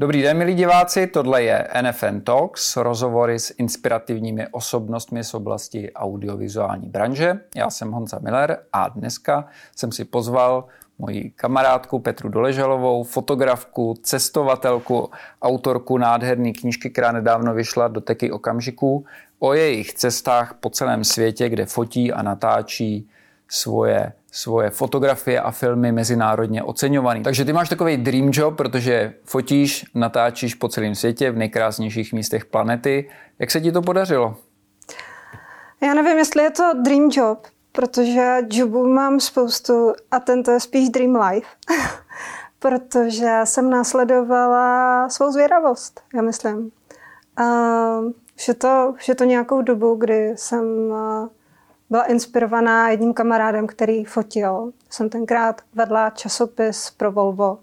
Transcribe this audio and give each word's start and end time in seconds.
Dobrý 0.00 0.22
den, 0.22 0.38
milí 0.38 0.54
diváci, 0.54 1.06
tohle 1.06 1.42
je 1.42 1.68
NFN 1.82 2.20
Talks, 2.20 2.76
rozhovory 2.76 3.38
s 3.38 3.54
inspirativními 3.58 4.46
osobnostmi 4.50 5.24
z 5.24 5.34
oblasti 5.34 5.92
audiovizuální 5.92 6.88
branže. 6.88 7.40
Já 7.56 7.70
jsem 7.70 7.92
Honza 7.92 8.18
Miller 8.18 8.58
a 8.72 8.88
dneska 8.88 9.48
jsem 9.76 9.92
si 9.92 10.04
pozval 10.04 10.64
moji 10.98 11.30
kamarádku 11.36 11.98
Petru 11.98 12.28
Doležalovou, 12.28 13.04
fotografku, 13.04 13.94
cestovatelku, 14.02 15.10
autorku 15.42 15.98
nádherné 15.98 16.52
knížky, 16.52 16.90
která 16.90 17.12
nedávno 17.12 17.54
vyšla 17.54 17.88
do 17.88 18.00
teky 18.00 18.30
okamžiků, 18.30 19.04
o 19.38 19.54
jejich 19.54 19.94
cestách 19.94 20.54
po 20.60 20.70
celém 20.70 21.04
světě, 21.04 21.48
kde 21.48 21.66
fotí 21.66 22.12
a 22.12 22.22
natáčí 22.22 23.08
svoje 23.48 24.12
svoje 24.32 24.70
fotografie 24.70 25.40
a 25.40 25.50
filmy 25.50 25.92
mezinárodně 25.92 26.62
oceňovaný. 26.62 27.22
Takže 27.22 27.44
ty 27.44 27.52
máš 27.52 27.68
takový 27.68 27.96
dream 27.96 28.30
job, 28.32 28.56
protože 28.56 29.14
fotíš, 29.24 29.86
natáčíš 29.94 30.54
po 30.54 30.68
celém 30.68 30.94
světě 30.94 31.30
v 31.30 31.36
nejkrásnějších 31.36 32.12
místech 32.12 32.44
planety. 32.44 33.10
Jak 33.38 33.50
se 33.50 33.60
ti 33.60 33.72
to 33.72 33.82
podařilo? 33.82 34.36
Já 35.82 35.94
nevím, 35.94 36.18
jestli 36.18 36.42
je 36.42 36.50
to 36.50 36.72
dream 36.82 37.08
job, 37.12 37.46
protože 37.72 38.36
jobů 38.50 38.88
mám 38.88 39.20
spoustu 39.20 39.92
a 40.10 40.20
tento 40.20 40.50
je 40.50 40.60
spíš 40.60 40.88
dream 40.88 41.16
life. 41.16 41.48
protože 42.58 43.40
jsem 43.44 43.70
následovala 43.70 45.08
svou 45.08 45.32
zvědavost, 45.32 46.00
já 46.14 46.22
myslím. 46.22 46.70
Už, 48.36 48.48
je 48.48 48.54
to, 48.54 48.94
už 48.94 49.08
je 49.08 49.14
to 49.14 49.24
nějakou 49.24 49.62
dobu, 49.62 49.94
kdy 49.94 50.32
jsem 50.36 50.64
uh, 50.90 51.28
byla 51.90 52.04
inspirovaná 52.04 52.88
jedním 52.88 53.14
kamarádem, 53.14 53.66
který 53.66 54.04
fotil. 54.04 54.72
Jsem 54.90 55.08
tenkrát 55.08 55.60
vedla 55.74 56.10
časopis 56.10 56.90
pro 56.90 57.12
Volvo 57.12 57.58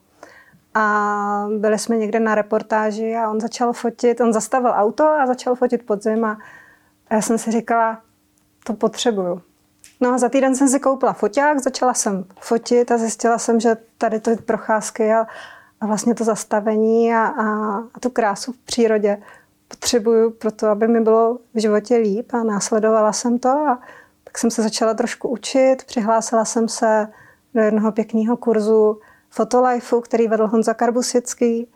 a 0.73 1.48
byli 1.58 1.80
jsme 1.80 1.98
někde 1.98 2.20
na 2.20 2.36
reportáži 2.36 3.16
a 3.16 3.30
on 3.30 3.42
začal 3.42 3.73
fotit, 3.73 4.22
on 4.22 4.34
zastavil 4.34 4.72
auto 4.76 5.04
a 5.04 5.28
začal 5.28 5.56
fotit 5.56 5.86
podzim 5.86 6.26
a 6.26 6.38
já 7.12 7.22
jsem 7.22 7.38
si 7.38 7.52
říkala, 7.52 8.02
to 8.64 8.73
potřebuju. 8.73 9.42
No 10.02 10.14
a 10.14 10.17
za 10.17 10.30
týden 10.30 10.56
jsem 10.56 10.67
si 10.67 10.80
koupila 10.80 11.14
foťák, 11.14 11.60
začala 11.60 11.94
jsem 11.94 12.26
fotit 12.39 12.92
a 12.92 12.98
zjistila 12.98 13.38
jsem, 13.38 13.60
že 13.60 13.78
tady 13.98 14.20
ty 14.20 14.36
procházky 14.36 15.14
a, 15.14 15.28
a 15.82 15.86
vlastně 15.86 16.16
to 16.16 16.23
zastavení 16.23 17.14
a, 17.14 17.26
a, 17.26 17.78
a 17.94 18.00
tu 18.00 18.10
krásu 18.10 18.52
v 18.52 18.58
přírodě 18.58 19.17
potřebuju 19.67 20.32
pro 20.32 20.52
to, 20.52 20.67
aby 20.67 20.88
mi 20.88 21.02
bylo 21.02 21.38
v 21.54 21.62
životě 21.62 21.95
líp 21.95 22.34
a 22.34 22.44
následovala 22.44 23.14
jsem 23.14 23.39
to 23.39 23.50
a 23.50 23.80
tak 24.36 24.39
jsem 24.39 24.52
se 24.52 24.61
začala 24.64 24.94
trošku 24.94 25.30
učit. 25.30 25.83
Přihlásila 25.83 26.45
jsem 26.45 26.69
se 26.69 27.08
do 27.53 27.61
jednoho 27.61 27.91
pěkného 27.91 28.38
kurzu 28.38 29.00
Fotolifeu, 29.30 30.02
který 30.02 30.27
vedl 30.27 30.47
Honza 30.47 30.73
Karbusický. 30.73 31.67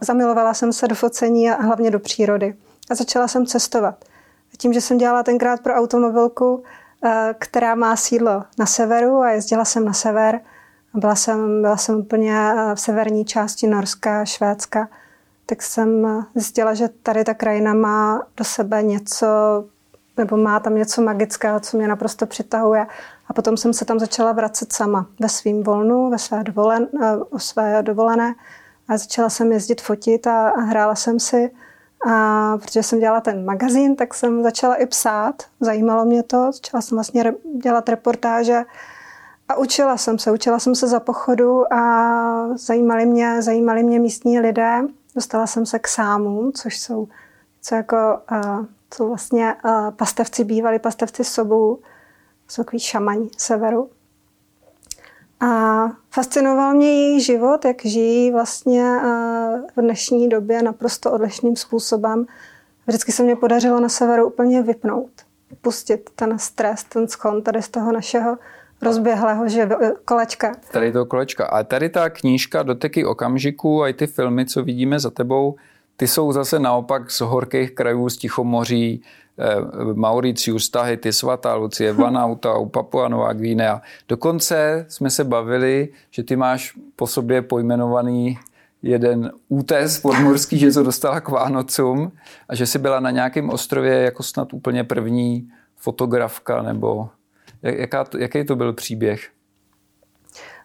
Zamilovala 0.00 0.54
jsem 0.54 0.72
se 0.72 0.88
do 0.88 0.94
focení 0.94 1.50
a 1.50 1.62
hlavně 1.62 1.90
do 1.90 2.00
přírody. 2.00 2.56
A 2.90 2.94
začala 2.94 3.28
jsem 3.28 3.46
cestovat. 3.46 4.04
A 4.54 4.56
tím, 4.58 4.72
že 4.72 4.80
jsem 4.80 4.98
dělala 4.98 5.22
tenkrát 5.22 5.60
pro 5.60 5.74
automobilku, 5.74 6.62
eh, 7.04 7.34
která 7.38 7.74
má 7.74 7.96
sídlo 7.96 8.44
na 8.58 8.66
severu 8.66 9.20
a 9.20 9.30
jezdila 9.30 9.64
jsem 9.64 9.84
na 9.84 9.92
sever, 9.92 10.40
byla 10.94 11.14
jsem, 11.14 11.62
byla 11.62 11.76
jsem 11.76 11.96
úplně 11.96 12.32
eh, 12.36 12.74
v 12.74 12.80
severní 12.80 13.24
části 13.24 13.66
Norska, 13.66 14.24
Švédska, 14.24 14.88
tak 15.46 15.62
jsem 15.62 16.06
zjistila, 16.34 16.74
že 16.74 16.88
tady 16.88 17.24
ta 17.24 17.34
krajina 17.34 17.74
má 17.74 18.26
do 18.36 18.44
sebe 18.44 18.82
něco 18.82 19.26
nebo 20.16 20.36
má 20.36 20.60
tam 20.60 20.74
něco 20.74 21.02
magického, 21.02 21.60
co 21.60 21.76
mě 21.76 21.88
naprosto 21.88 22.26
přitahuje. 22.26 22.86
A 23.28 23.32
potom 23.32 23.56
jsem 23.56 23.72
se 23.72 23.84
tam 23.84 23.98
začala 23.98 24.32
vracet 24.32 24.72
sama 24.72 25.06
ve 25.20 25.28
svým 25.28 25.62
volnu, 25.62 26.10
ve 26.10 26.18
své, 26.18 26.44
dovolen, 26.44 26.88
o 27.30 27.38
své 27.38 27.82
dovolené. 27.82 28.34
A 28.88 28.96
začala 28.96 29.28
jsem 29.28 29.52
jezdit 29.52 29.80
fotit 29.80 30.26
a, 30.26 30.48
a 30.48 30.60
hrála 30.60 30.94
jsem 30.94 31.20
si. 31.20 31.50
A 32.10 32.58
protože 32.58 32.82
jsem 32.82 32.98
dělala 32.98 33.20
ten 33.20 33.44
magazín, 33.44 33.96
tak 33.96 34.14
jsem 34.14 34.42
začala 34.42 34.74
i 34.74 34.86
psát. 34.86 35.42
Zajímalo 35.60 36.04
mě 36.04 36.22
to. 36.22 36.52
Začala 36.52 36.80
jsem 36.80 36.96
vlastně 36.96 37.22
re, 37.22 37.32
dělat 37.62 37.88
reportáže. 37.88 38.62
A 39.48 39.54
učila 39.54 39.96
jsem 39.96 40.18
se. 40.18 40.30
Učila 40.30 40.58
jsem 40.58 40.74
se 40.74 40.88
za 40.88 41.00
pochodu 41.00 41.72
a 41.72 42.56
zajímali 42.56 43.06
mě, 43.06 43.42
zajímali 43.42 43.82
mě 43.82 43.98
místní 43.98 44.40
lidé. 44.40 44.82
Dostala 45.14 45.46
jsem 45.46 45.66
se 45.66 45.78
k 45.78 45.88
sámům, 45.88 46.52
což 46.52 46.78
jsou 46.78 47.08
co 47.62 47.74
jako 47.74 47.96
uh, 48.32 48.66
jsou 48.94 49.08
vlastně 49.08 49.54
uh, 49.64 49.90
pastevci, 49.90 50.44
bývalí 50.44 50.78
pastevci 50.78 51.24
sobou, 51.24 51.78
jsou 52.48 52.62
takový 52.62 52.80
šamaň 52.80 53.28
severu. 53.36 53.90
A 55.40 55.84
fascinoval 56.10 56.74
mě 56.74 56.86
jejich 56.86 57.24
život, 57.24 57.64
jak 57.64 57.84
žijí 57.84 58.32
vlastně 58.32 58.82
uh, 58.82 59.60
v 59.76 59.80
dnešní 59.80 60.28
době 60.28 60.62
naprosto 60.62 61.12
odlišným 61.12 61.56
způsobem. 61.56 62.26
Vždycky 62.86 63.12
se 63.12 63.22
mě 63.22 63.36
podařilo 63.36 63.80
na 63.80 63.88
severu 63.88 64.26
úplně 64.26 64.62
vypnout, 64.62 65.10
pustit 65.60 66.10
ten 66.16 66.38
stres, 66.38 66.84
ten 66.84 67.08
schon 67.08 67.42
tady 67.42 67.62
z 67.62 67.68
toho 67.68 67.92
našeho 67.92 68.38
rozběhlého 68.82 69.48
že 69.48 69.68
kolečka. 70.04 70.54
Tady 70.72 70.92
to 70.92 71.06
kolečka. 71.06 71.46
A 71.46 71.62
tady 71.62 71.88
ta 71.88 72.10
knížka 72.10 72.62
Doteky 72.62 73.04
okamžiku 73.04 73.82
a 73.82 73.88
i 73.88 73.92
ty 73.92 74.06
filmy, 74.06 74.46
co 74.46 74.64
vidíme 74.64 75.00
za 75.00 75.10
tebou, 75.10 75.56
ty 75.96 76.06
jsou 76.06 76.32
zase 76.32 76.58
naopak 76.58 77.10
z 77.10 77.20
horkých 77.20 77.70
krajů, 77.70 78.08
z 78.08 78.16
Tichomoří, 78.16 79.02
eh, 79.38 79.56
Mauricius, 79.94 80.68
Tahiti, 80.68 81.12
Svatá 81.12 81.54
Lucie, 81.54 81.92
Vanuatu, 82.02 82.66
Papua 82.66 83.08
Nová 83.08 83.32
Guinea. 83.32 83.82
Dokonce 84.08 84.86
jsme 84.88 85.10
se 85.10 85.24
bavili, 85.24 85.88
že 86.10 86.22
ty 86.22 86.36
máš 86.36 86.78
po 86.96 87.06
sobě 87.06 87.42
pojmenovaný 87.42 88.38
jeden 88.82 89.32
útes 89.48 90.00
podmorský, 90.00 90.58
že 90.58 90.72
to 90.72 90.82
dostala 90.82 91.20
k 91.20 91.28
Vánocům 91.28 92.12
a 92.48 92.54
že 92.54 92.66
jsi 92.66 92.78
byla 92.78 93.00
na 93.00 93.10
nějakém 93.10 93.50
ostrově 93.50 93.94
jako 93.94 94.22
snad 94.22 94.52
úplně 94.52 94.84
první 94.84 95.48
fotografka, 95.76 96.62
nebo 96.62 97.08
jaká, 97.62 98.04
jaký 98.18 98.44
to 98.44 98.56
byl 98.56 98.72
příběh? 98.72 99.30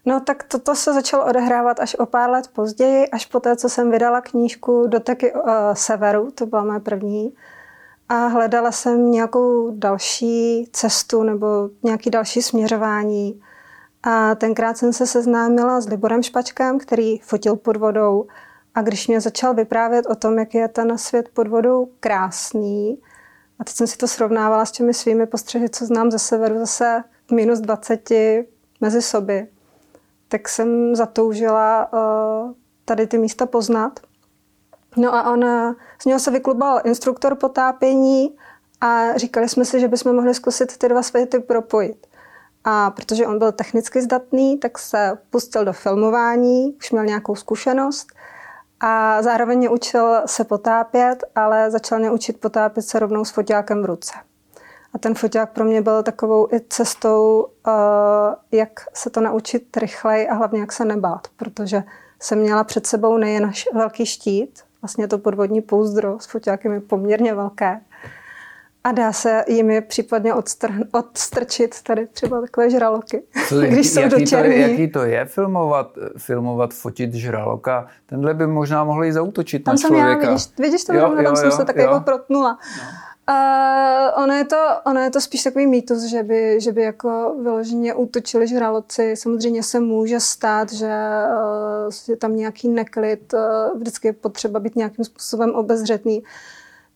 No 0.06 0.19
tak 0.19 0.44
toto 0.44 0.75
se 0.75 0.94
začalo 0.94 1.25
odehrávat 1.25 1.79
až 1.79 1.95
o 1.95 2.06
pár 2.06 2.29
let 2.29 2.47
později, 2.47 3.07
až 3.09 3.25
po 3.25 3.39
té, 3.39 3.56
co 3.56 3.69
jsem 3.69 3.91
vydala 3.91 4.22
knížku 4.22 4.88
Doteky 4.88 5.34
uh, 5.34 5.41
severu, 5.73 6.31
to 6.31 6.45
byla 6.45 6.63
moje 6.63 6.79
první. 6.79 7.34
A 8.09 8.28
hledala 8.28 8.72
jsem 8.72 9.12
nějakou 9.12 9.72
další 9.75 10.69
cestu 10.73 11.23
nebo 11.23 11.69
nějaký 11.84 12.09
další 12.09 12.41
směřování. 12.41 13.41
A 14.03 14.35
tenkrát 14.35 14.78
jsem 14.78 14.94
se 14.94 15.07
seznámila 15.07 15.81
s 15.81 15.88
Liborem 15.88 16.23
Špačkem, 16.23 16.79
který 16.79 17.19
fotil 17.19 17.56
pod 17.56 17.78
vodou. 17.78 18.28
A 18.75 18.81
když 18.81 19.07
mě 19.07 19.22
začal 19.22 19.53
vyprávět 19.53 20.06
o 20.06 20.16
tom, 20.16 20.39
jak 20.39 20.53
je 20.53 20.68
ten 20.68 20.97
svět 20.97 21.29
pod 21.33 21.47
vodou 21.47 21.89
krásný, 22.00 23.01
a 23.59 23.63
teď 23.63 23.75
jsem 23.75 23.88
si 23.88 23.97
to 23.97 24.07
srovnávala 24.07 24.66
s 24.66 24.72
těmi 24.72 24.94
svými 24.94 25.25
postřehy, 25.25 25.69
co 25.69 25.85
znám 25.85 26.12
ze 26.12 26.19
severu, 26.19 26.59
zase 26.59 27.03
minus 27.31 27.59
20 27.59 28.09
mezi 28.81 29.01
soby, 29.01 29.47
tak 30.31 30.50
jsem 30.50 30.96
zatoužila 30.96 31.94
uh, 31.94 32.52
tady 32.86 33.08
ty 33.08 33.18
místa 33.18 33.46
poznat. 33.46 34.00
No 34.97 35.16
a 35.16 35.31
on, 35.31 35.44
eh, 35.44 35.74
z 36.02 36.06
něho 36.06 36.19
se 36.19 36.31
vyklubal 36.31 36.81
instruktor 36.84 37.36
potápění 37.36 38.36
a 38.81 39.18
říkali 39.18 39.50
jsme 39.50 39.66
si, 39.66 39.80
že 39.80 39.88
bychom 39.88 40.16
mohli 40.16 40.34
zkusit 40.34 40.78
ty 40.78 40.90
dva 40.90 41.03
světy 41.03 41.40
propojit. 41.40 42.08
A 42.64 42.92
protože 42.92 43.28
on 43.28 43.40
byl 43.40 43.52
technicky 43.52 44.02
zdatný, 44.02 44.58
tak 44.58 44.80
se 44.80 45.18
pustil 45.30 45.66
do 45.66 45.74
filmování, 45.74 46.75
už 46.78 46.92
měl 46.92 47.06
nějakou 47.06 47.36
zkušenost 47.36 48.08
a 48.80 49.22
zároveň 49.22 49.58
mě 49.58 49.69
učil 49.69 50.22
se 50.25 50.44
potápět, 50.44 51.24
ale 51.36 51.72
začal 51.72 52.00
mě 52.00 52.12
učit 52.12 52.40
potápět 52.40 52.84
se 52.84 53.00
rovnou 53.00 53.25
s 53.25 53.31
foťákem 53.31 53.81
v 53.81 53.86
ruce. 53.86 54.13
A 54.94 54.97
ten 54.97 55.16
foťák 55.16 55.52
pro 55.52 55.66
mě 55.66 55.81
byl 55.81 56.03
takovou 56.03 56.47
i 56.53 56.62
cestou, 56.69 57.47
uh, 57.68 57.74
jak 58.52 58.79
se 58.94 59.09
to 59.09 59.22
naučit 59.22 59.77
rychleji 59.77 60.27
a 60.27 60.33
hlavně 60.33 60.60
jak 60.60 60.71
se 60.71 60.86
nebát, 60.86 61.27
protože 61.38 61.83
jsem 62.19 62.39
měla 62.39 62.63
před 62.63 62.88
sebou 62.88 63.18
nejen 63.18 63.51
velký 63.74 64.06
štít, 64.06 64.60
vlastně 64.81 65.07
to 65.07 65.18
podvodní 65.18 65.62
pouzdro 65.62 66.19
s 66.19 66.25
foťákem 66.25 66.71
je 66.74 66.80
poměrně 66.80 67.33
velké, 67.33 67.81
a 68.83 68.92
dá 68.92 69.13
se 69.13 69.44
jimi 69.48 69.81
případně 69.81 70.33
odstr- 70.33 70.88
odstrčit 70.92 71.81
tady 71.83 72.07
třeba 72.07 72.42
takové 72.42 72.69
žraloky, 72.69 73.24
Co, 73.48 73.62
když 73.62 73.71
jaký, 73.71 73.88
jsou 73.88 74.00
jaký 74.00 74.25
to, 74.25 74.36
je, 74.36 74.57
jaký 74.57 74.88
to 74.92 75.04
je 75.04 75.25
filmovat, 75.25 75.92
filmovat, 76.18 76.74
fotit 76.74 77.13
žraloka? 77.13 77.88
Tenhle 78.06 78.33
by 78.33 78.48
možná 78.48 78.83
mohli 78.83 79.13
zautočit 79.13 79.63
tam 79.63 79.75
na 79.75 79.81
člověka. 79.81 80.24
Já, 80.24 80.30
vidíš, 80.30 80.48
vidíš 80.57 80.83
to, 80.83 80.94
jo, 80.94 81.01
tam 81.01 81.25
jo, 81.25 81.36
jsem 81.36 81.45
jo, 81.45 81.51
se 81.51 81.65
tak 81.65 81.75
jako 81.75 82.00
protnula. 82.00 82.60
No. 82.77 82.83
Uh, 83.29 84.23
ono, 84.23 84.33
je 84.33 84.45
to, 84.45 84.68
ono 84.85 85.00
je 85.00 85.09
to 85.09 85.21
spíš 85.21 85.44
takový 85.44 85.68
mýtus, 85.68 86.03
že 86.03 86.23
by, 86.23 86.62
že 86.62 86.71
by 86.71 86.81
jako 86.81 87.35
vyloženě 87.41 87.94
útočili 87.94 88.47
žraloci. 88.47 89.15
Samozřejmě 89.15 89.63
se 89.63 89.79
může 89.79 90.19
stát, 90.19 90.73
že 90.73 90.88
uh, 90.88 91.94
je 92.07 92.18
tam 92.18 92.35
nějaký 92.35 92.69
neklid, 92.69 93.33
uh, 93.33 93.79
vždycky 93.79 94.07
je 94.07 94.13
potřeba 94.13 94.59
být 94.59 94.75
nějakým 94.75 95.06
způsobem 95.06 95.56
obezřetný. 95.56 96.23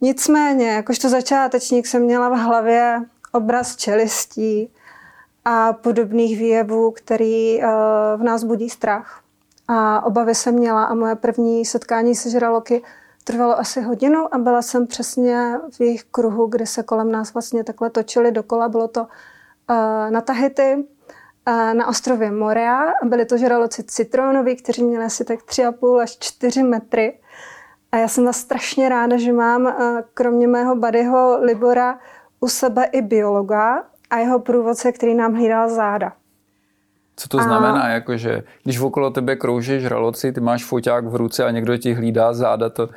Nicméně, 0.01 0.67
jakožto 0.69 1.09
začátečník 1.09 1.87
jsem 1.87 2.01
měla 2.01 2.29
v 2.29 2.37
hlavě 2.37 3.01
obraz 3.31 3.75
čelistí 3.75 4.69
a 5.45 5.73
podobných 5.73 6.39
výjevů, 6.39 6.91
který 6.91 7.57
uh, 7.57 7.65
v 8.17 8.23
nás 8.23 8.43
budí 8.43 8.69
strach. 8.69 9.21
a 9.67 10.05
obavy 10.05 10.35
jsem 10.35 10.55
měla 10.55 10.85
a 10.85 10.93
moje 10.93 11.15
první 11.15 11.65
setkání 11.65 12.15
se 12.15 12.29
žraloky 12.29 12.83
trvalo 13.25 13.59
asi 13.59 13.81
hodinu 13.81 14.35
a 14.35 14.37
byla 14.37 14.61
jsem 14.61 14.87
přesně 14.87 15.59
v 15.77 15.81
jejich 15.81 16.03
kruhu, 16.03 16.47
kde 16.47 16.65
se 16.65 16.83
kolem 16.83 17.11
nás 17.11 17.33
vlastně 17.33 17.63
takhle 17.63 17.89
točili 17.89 18.31
dokola. 18.31 18.69
Bylo 18.69 18.87
to 18.87 19.01
uh, 19.01 19.07
na 20.09 20.21
Tahiti, 20.21 20.75
uh, 20.75 21.73
na 21.73 21.87
ostrově 21.87 22.31
Morea 22.31 22.93
byli 23.03 23.25
to 23.25 23.37
žraloci 23.37 23.83
citronoví, 23.83 24.55
kteří 24.55 24.83
měli 24.83 25.05
asi 25.05 25.25
tak 25.25 25.39
3,5 25.39 25.99
až 25.99 26.17
4 26.19 26.63
metry. 26.63 27.19
A 27.91 27.97
já 27.97 28.07
jsem 28.07 28.23
byla 28.23 28.33
strašně 28.33 28.89
ráda, 28.89 29.17
že 29.17 29.33
mám 29.33 29.65
uh, 29.65 29.73
kromě 30.13 30.47
mého 30.47 30.75
badyho 30.75 31.37
Libora 31.41 31.99
u 32.39 32.47
sebe 32.47 32.85
i 32.85 33.01
biologa 33.01 33.83
a 34.09 34.17
jeho 34.17 34.39
průvodce, 34.39 34.91
který 34.91 35.15
nám 35.15 35.33
hlídal 35.33 35.69
záda. 35.69 36.13
Co 37.15 37.29
to 37.29 37.39
a... 37.39 37.43
znamená, 37.43 37.89
jakože 37.89 38.43
když 38.63 38.79
okolo 38.79 39.09
tebe 39.09 39.35
krouží 39.35 39.79
žraloci, 39.79 40.31
ty 40.31 40.41
máš 40.41 40.65
foťák 40.65 41.05
v 41.05 41.15
ruce 41.15 41.45
a 41.45 41.51
někdo 41.51 41.77
ti 41.77 41.93
hlídá 41.93 42.33
záda, 42.33 42.69
to, 42.69 42.89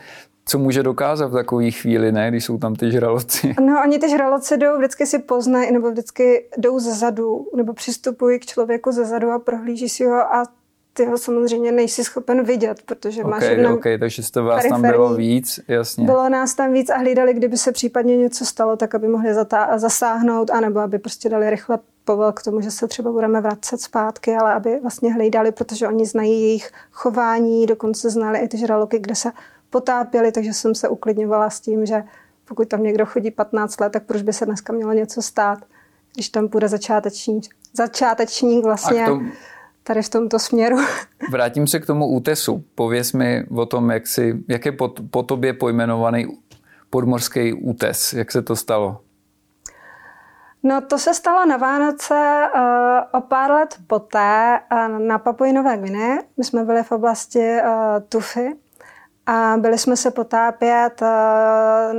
co 0.45 0.59
může 0.59 0.83
dokázat 0.83 1.27
v 1.27 1.33
takové 1.33 1.71
chvíli, 1.71 2.13
ne, 2.13 2.31
když 2.31 2.45
jsou 2.45 2.59
tam 2.59 2.75
ty 2.75 2.91
žraloci? 2.91 3.55
No, 3.61 3.83
oni 3.85 3.99
ty 3.99 4.11
žraloci 4.11 4.57
jdou, 4.57 4.79
vždycky 4.79 5.07
si 5.07 5.19
poznají, 5.19 5.73
nebo 5.73 5.91
vždycky 5.91 6.49
jdou 6.59 6.79
ze 6.79 6.95
zadu, 6.95 7.47
nebo 7.57 7.73
přistupují 7.73 8.39
k 8.39 8.47
člověku 8.47 8.93
ze 8.93 9.05
zadu 9.05 9.31
a 9.31 9.39
prohlíží 9.39 9.89
si 9.89 10.05
ho 10.05 10.15
a 10.15 10.45
ty 10.93 11.05
ho 11.05 11.19
samozřejmě 11.19 11.73
nejsi 11.73 12.05
schopen 12.05 12.43
vidět, 12.45 12.83
protože 12.87 13.25
okay, 13.25 13.31
máš 13.31 13.43
jenom 13.43 13.73
Ok, 13.73 13.85
takže 14.01 14.23
jste 14.23 14.41
vás 14.41 14.69
tam 14.69 14.83
bylo 14.83 15.15
víc, 15.15 15.61
jasně. 15.69 16.05
Bylo 16.05 16.29
nás 16.29 16.55
tam 16.55 16.73
víc 16.73 16.91
a 16.91 16.97
hlídali, 16.97 17.35
kdyby 17.35 17.57
se 17.57 17.73
případně 17.73 18.17
něco 18.17 18.45
stalo, 18.45 18.77
tak 18.77 18.95
aby 18.95 19.09
mohli 19.09 19.35
zasáhnout, 19.77 20.51
anebo 20.51 20.81
aby 20.81 20.99
prostě 20.99 21.29
dali 21.29 21.51
rychle 21.51 21.79
povel 22.09 22.33
k 22.33 22.43
tomu, 22.43 22.61
že 22.61 22.71
se 22.71 22.89
třeba 22.89 23.13
budeme 23.13 23.41
vracet 23.41 23.81
zpátky, 23.81 24.37
ale 24.37 24.55
aby 24.55 24.81
vlastně 24.81 25.13
hlídali, 25.13 25.53
protože 25.53 25.89
oni 25.89 26.07
znají 26.07 26.43
jejich 26.43 26.71
chování, 26.93 27.67
dokonce 27.67 28.11
znali 28.11 28.39
i 28.39 28.49
ty 28.49 28.59
žraloky, 28.59 28.99
kde 28.99 29.15
se 29.15 29.33
potápěli, 29.71 30.33
takže 30.33 30.53
jsem 30.53 30.75
se 30.75 30.89
uklidňovala 30.89 31.51
s 31.51 31.61
tím, 31.61 31.87
že 31.87 32.03
pokud 32.49 32.69
tam 32.69 32.83
někdo 32.83 33.07
chodí 33.07 33.31
15 33.31 33.81
let, 33.81 33.93
tak 33.93 34.03
proč 34.03 34.23
by 34.23 34.33
se 34.33 34.47
dneska 34.47 34.73
mělo 34.73 34.93
něco 34.93 35.23
stát, 35.23 35.59
když 36.15 36.29
tam 36.29 36.49
půjde 36.49 36.69
začátečník, 36.69 37.45
začátečník 37.73 38.65
vlastně 38.65 39.05
tom, 39.05 39.33
tady 39.83 40.03
v 40.03 40.09
tomto 40.09 40.39
směru. 40.39 40.77
Vrátím 41.31 41.67
se 41.67 41.81
k 41.81 41.87
tomu 41.87 42.07
útesu. 42.07 42.65
Pověz 42.75 43.13
mi 43.13 43.45
o 43.57 43.67
tom, 43.67 43.91
jak, 43.91 44.07
si, 44.07 44.45
jak 44.49 44.67
je 44.67 44.73
po, 44.73 44.89
po 45.11 45.23
tobě 45.23 45.53
pojmenovaný 45.53 46.27
podmorský 46.91 47.53
útes. 47.53 48.13
Jak 48.13 48.33
se 48.33 48.43
to 48.43 48.57
stalo? 48.57 49.01
No 50.63 50.81
to 50.81 50.99
se 50.99 51.15
stalo 51.15 51.47
na 51.47 51.57
Vánoce 51.57 52.49
uh, 52.55 52.61
o 53.13 53.21
pár 53.21 53.51
let 53.51 53.77
poté 53.87 54.61
uh, 54.73 54.99
na 54.99 55.19
Papuji 55.19 55.53
Nové 55.53 55.77
Gvine. 55.77 56.19
My 56.37 56.45
jsme 56.45 56.65
byli 56.65 56.83
v 56.83 56.93
oblasti 56.93 57.59
uh, 57.63 57.71
Tufy 58.09 58.57
a 59.27 59.55
byli 59.59 59.79
jsme 59.79 59.97
se 59.97 60.11
potápět 60.11 61.03
uh, 61.03 61.09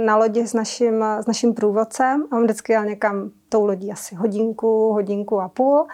na 0.05 0.15
lodi 0.15 0.47
s 0.47 0.53
naším, 0.53 1.03
s 1.03 1.27
naším 1.27 1.53
průvodcem. 1.53 2.25
On 2.31 2.43
vždycky 2.43 2.73
jel 2.73 2.85
někam 2.85 3.29
tou 3.49 3.65
lodí 3.65 3.91
asi 3.91 4.15
hodinku, 4.15 4.93
hodinku 4.93 5.41
a 5.41 5.49
půl. 5.49 5.87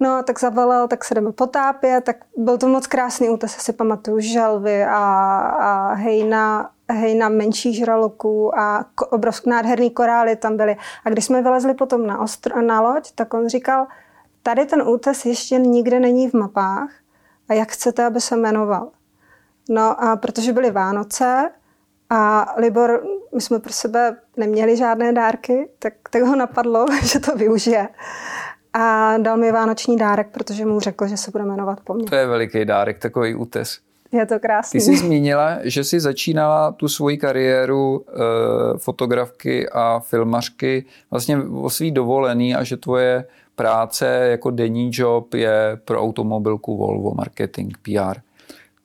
No, 0.00 0.22
tak 0.22 0.40
zavolal, 0.40 0.88
tak 0.88 1.04
se 1.04 1.14
jdeme 1.14 1.32
potápět, 1.32 2.04
tak 2.04 2.16
byl 2.36 2.58
to 2.58 2.68
moc 2.68 2.86
krásný 2.86 3.28
útes, 3.28 3.52
si 3.52 3.72
pamatuju, 3.72 4.20
želvy 4.20 4.84
a, 4.84 4.96
a 5.60 5.94
hejna, 5.94 6.70
hejna 6.92 7.28
menší 7.28 7.74
žraloků 7.74 8.58
a 8.58 8.84
obrovské 9.10 9.50
nádherný 9.50 9.90
korály 9.90 10.36
tam 10.36 10.56
byly. 10.56 10.76
A 11.04 11.10
když 11.10 11.24
jsme 11.24 11.42
vylezli 11.42 11.74
potom 11.74 12.06
na, 12.06 12.20
ostro, 12.20 12.62
na 12.62 12.80
loď, 12.80 13.12
tak 13.14 13.34
on 13.34 13.48
říkal, 13.48 13.86
tady 14.42 14.66
ten 14.66 14.82
útes 14.82 15.26
ještě 15.26 15.58
nikde 15.58 16.00
není 16.00 16.30
v 16.30 16.34
mapách 16.34 16.90
a 17.48 17.54
jak 17.54 17.72
chcete, 17.72 18.04
aby 18.04 18.20
se 18.20 18.36
jmenoval. 18.36 18.88
No 19.68 20.04
a 20.04 20.16
protože 20.16 20.52
byly 20.52 20.70
Vánoce 20.70 21.50
a 22.10 22.52
Libor, 22.56 23.02
my 23.34 23.40
jsme 23.40 23.58
pro 23.58 23.72
sebe 23.72 24.16
neměli 24.36 24.76
žádné 24.76 25.12
dárky, 25.12 25.68
tak, 25.78 25.94
tak 26.10 26.22
ho 26.22 26.36
napadlo, 26.36 26.86
že 27.02 27.18
to 27.18 27.36
využije 27.36 27.88
a 28.72 29.16
dal 29.18 29.36
mi 29.36 29.52
vánoční 29.52 29.96
dárek, 29.96 30.28
protože 30.30 30.66
mu 30.66 30.80
řekl, 30.80 31.06
že 31.06 31.16
se 31.16 31.30
bude 31.30 31.44
jmenovat 31.44 31.80
po 31.80 31.94
mně. 31.94 32.04
To 32.04 32.14
je 32.14 32.26
veliký 32.26 32.64
dárek, 32.64 32.98
takový 32.98 33.34
útes. 33.34 33.78
Je 34.12 34.26
to 34.26 34.40
krásný. 34.40 34.80
Ty 34.80 34.84
jsi 34.84 34.96
zmínila, 34.96 35.58
že 35.62 35.84
jsi 35.84 36.00
začínala 36.00 36.72
tu 36.72 36.88
svoji 36.88 37.16
kariéru 37.18 38.04
e, 38.08 38.12
fotografky 38.78 39.68
a 39.68 40.00
filmařky 40.00 40.84
vlastně 41.10 41.38
o 41.38 41.70
svý 41.70 41.90
dovolený 41.90 42.54
a 42.54 42.64
že 42.64 42.76
tvoje 42.76 43.24
práce 43.56 44.06
jako 44.30 44.50
denní 44.50 44.90
job 44.92 45.34
je 45.34 45.78
pro 45.84 46.02
automobilku 46.02 46.76
Volvo 46.76 47.14
marketing, 47.14 47.76
PR. 47.82 48.20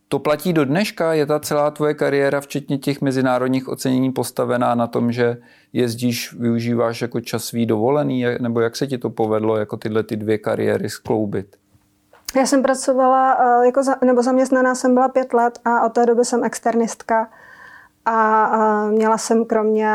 To 0.07 0.19
platí 0.19 0.53
do 0.53 0.65
dneška? 0.65 1.13
Je 1.13 1.25
ta 1.25 1.39
celá 1.39 1.71
tvoje 1.71 1.93
kariéra, 1.93 2.41
včetně 2.41 2.77
těch 2.77 3.01
mezinárodních 3.01 3.67
ocenění, 3.67 4.11
postavená 4.11 4.75
na 4.75 4.87
tom, 4.87 5.11
že 5.11 5.37
jezdíš, 5.73 6.33
využíváš 6.33 7.01
jako 7.01 7.21
časový 7.21 7.65
dovolený? 7.65 8.25
Nebo 8.39 8.59
jak 8.59 8.75
se 8.75 8.87
ti 8.87 8.97
to 8.97 9.09
povedlo, 9.09 9.57
jako 9.57 9.77
tyhle 9.77 10.03
ty 10.03 10.15
dvě 10.15 10.37
kariéry 10.37 10.89
skloubit? 10.89 11.55
Já 12.35 12.45
jsem 12.45 12.63
pracovala, 12.63 13.37
eh, 13.39 13.65
jako 13.65 13.83
za, 13.83 13.95
nebo 14.05 14.23
zaměstnaná 14.23 14.75
jsem 14.75 14.93
byla 14.93 15.07
pět 15.07 15.33
let 15.33 15.59
a 15.65 15.85
od 15.85 15.93
té 15.93 16.05
doby 16.05 16.25
jsem 16.25 16.43
externistka. 16.43 17.29
A 18.05 18.87
měla 18.87 19.17
jsem 19.17 19.45
kromě 19.45 19.89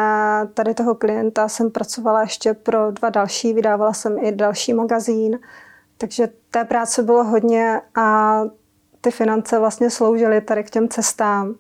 tady 0.55 0.75
toho 0.75 0.95
klienta, 0.95 1.49
jsem 1.49 1.71
pracovala 1.71 2.21
ještě 2.21 2.55
pro 2.55 2.91
dva 2.91 3.11
další, 3.11 3.53
vydávala 3.53 3.93
jsem 3.93 4.19
i 4.19 4.33
další 4.33 4.75
magazín, 4.75 5.39
takže 5.99 6.29
té 6.51 6.65
práce 6.65 7.03
bylo 7.03 7.25
hodně 7.25 7.81
a 7.95 8.41
ty 9.01 9.11
finance 9.11 9.59
vlastně 9.59 9.91
sloužily 9.91 10.41
tady 10.41 10.65
k 10.65 10.71
těm 10.71 10.89
cestám 10.89 11.55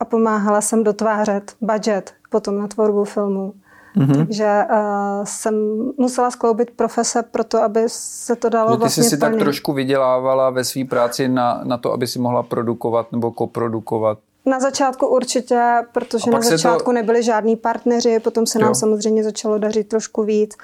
a 0.00 0.04
pomáhala 0.04 0.60
jsem 0.60 0.84
dotvářet 0.84 1.56
budget 1.60 2.14
potom 2.30 2.58
na 2.58 2.68
tvorbu 2.68 3.04
filmu. 3.04 3.54
Mm-hmm. 3.96 4.16
Takže 4.16 4.64
uh, 4.70 5.24
jsem 5.24 5.54
musela 5.98 6.30
skloubit 6.30 6.70
profese 6.70 7.22
pro 7.22 7.44
to, 7.44 7.62
aby 7.62 7.80
se 7.86 8.36
to 8.36 8.48
dalo 8.48 8.70
že 8.70 8.76
ty 8.76 8.80
vlastně 8.80 9.02
jsi 9.02 9.10
si 9.10 9.18
tak 9.18 9.36
trošku 9.36 9.72
vydělávala 9.72 10.50
ve 10.50 10.64
své 10.64 10.84
práci 10.84 11.28
na, 11.28 11.60
na 11.64 11.78
to, 11.78 11.92
aby 11.92 12.06
si 12.06 12.18
mohla 12.18 12.42
produkovat 12.42 13.12
nebo 13.12 13.30
koprodukovat? 13.30 14.18
Na 14.46 14.60
začátku 14.60 15.06
určitě, 15.06 15.62
protože 15.92 16.30
na 16.30 16.40
začátku 16.40 16.84
to... 16.84 16.92
nebyli 16.92 17.22
žádní 17.22 17.56
partneři, 17.56 18.20
potom 18.20 18.46
se 18.46 18.58
nám 18.58 18.68
jo. 18.68 18.74
samozřejmě 18.74 19.24
začalo 19.24 19.58
dařit 19.58 19.88
trošku 19.88 20.22
víc, 20.22 20.56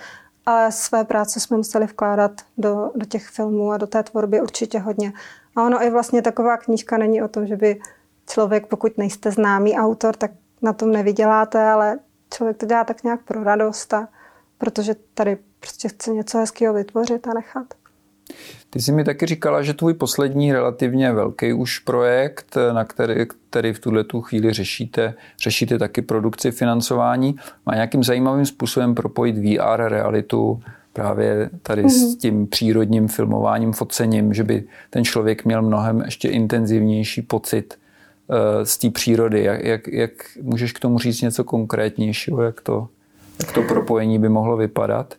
ale 0.46 0.72
své 0.72 1.04
práce 1.04 1.40
jsme 1.40 1.56
museli 1.56 1.86
vkládat 1.86 2.32
do, 2.58 2.90
do 2.94 3.06
těch 3.06 3.26
filmů 3.28 3.72
a 3.72 3.76
do 3.76 3.86
té 3.86 4.02
tvorby 4.02 4.40
určitě 4.40 4.78
hodně. 4.78 5.12
A 5.56 5.66
ono 5.66 5.82
i 5.82 5.90
vlastně 5.90 6.22
taková 6.22 6.56
knížka 6.56 6.98
není 6.98 7.22
o 7.22 7.28
tom, 7.28 7.46
že 7.46 7.56
by 7.56 7.80
člověk, 8.30 8.66
pokud 8.66 8.98
nejste 8.98 9.30
známý 9.30 9.74
autor, 9.78 10.16
tak 10.16 10.30
na 10.62 10.72
tom 10.72 10.90
nevyděláte, 10.90 11.70
ale 11.70 11.98
člověk 12.34 12.56
to 12.56 12.66
dělá 12.66 12.84
tak 12.84 13.04
nějak 13.04 13.22
pro 13.22 13.44
radost 13.44 13.94
a 13.94 14.08
protože 14.58 14.94
tady 15.14 15.38
prostě 15.60 15.88
chce 15.88 16.10
něco 16.10 16.38
hezkého 16.38 16.74
vytvořit 16.74 17.26
a 17.28 17.34
nechat. 17.34 17.74
Ty 18.70 18.80
jsi 18.80 18.92
mi 18.92 19.04
taky 19.04 19.26
říkala, 19.26 19.62
že 19.62 19.74
tvůj 19.74 19.94
poslední 19.94 20.52
relativně 20.52 21.12
velký 21.12 21.52
už 21.52 21.78
projekt, 21.78 22.56
na 22.72 22.84
který, 22.84 23.26
který 23.50 23.72
v 23.72 23.78
tuhle 23.78 24.04
tu 24.04 24.20
chvíli 24.20 24.52
řešíte, 24.52 25.14
řešíte 25.42 25.78
taky 25.78 26.02
produkci 26.02 26.50
financování, 26.50 27.36
má 27.66 27.74
nějakým 27.74 28.04
zajímavým 28.04 28.46
způsobem 28.46 28.94
propojit 28.94 29.36
VR 29.36 29.82
realitu 29.88 30.62
právě 30.92 31.50
tady 31.62 31.84
mm-hmm. 31.84 31.88
s 31.88 32.02
mhm. 32.02 32.16
tím 32.16 32.46
přírodním 32.46 33.08
filmováním, 33.08 33.72
focením, 33.72 34.34
že 34.34 34.44
by 34.44 34.64
ten 34.90 35.04
člověk 35.04 35.44
měl 35.44 35.62
mnohem 35.62 36.00
ještě 36.00 36.28
intenzivnější 36.28 37.22
pocit 37.22 37.78
z 38.62 38.78
té 38.78 38.90
přírody. 38.90 39.44
Jak, 39.44 39.64
jak, 39.64 39.88
jak 39.88 40.10
můžeš 40.42 40.72
k 40.72 40.80
tomu 40.80 40.98
říct 40.98 41.22
něco 41.22 41.44
konkrétnějšího, 41.44 42.42
jak 42.42 42.60
to, 42.60 42.88
jak 43.40 43.52
to 43.52 43.62
propojení 43.62 44.18
by 44.18 44.28
mohlo 44.28 44.56
vypadat? 44.56 45.14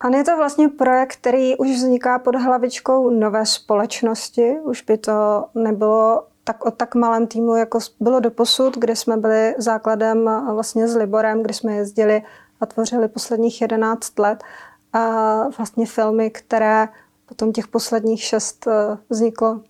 A 0.00 0.16
je 0.16 0.24
to 0.24 0.36
vlastně 0.36 0.68
projekt, 0.68 1.16
který 1.16 1.56
už 1.56 1.68
vzniká 1.68 2.18
pod 2.18 2.34
hlavičkou 2.34 3.10
nové 3.10 3.46
společnosti. 3.46 4.56
Už 4.62 4.82
by 4.82 4.98
to 4.98 5.44
nebylo 5.54 6.22
tak 6.44 6.64
o 6.64 6.70
tak 6.70 6.94
malém 6.94 7.26
týmu, 7.26 7.56
jako 7.56 7.78
bylo 8.00 8.20
do 8.20 8.30
posud, 8.30 8.76
kde 8.78 8.96
jsme 8.96 9.16
byli 9.16 9.54
základem 9.58 10.30
vlastně 10.54 10.88
s 10.88 10.96
Liborem, 10.96 11.42
kdy 11.42 11.54
jsme 11.54 11.74
jezdili 11.74 12.22
a 12.60 12.66
tvořili 12.66 13.08
posledních 13.08 13.60
11 13.60 14.18
let. 14.18 14.44
A 14.92 15.34
vlastně 15.58 15.86
filmy, 15.86 16.30
které 16.30 16.88
potom 17.26 17.52
těch 17.52 17.68
posledních 17.68 18.22
šest 18.22 18.66
eh, 18.66 18.98
vzniklo 19.10 19.60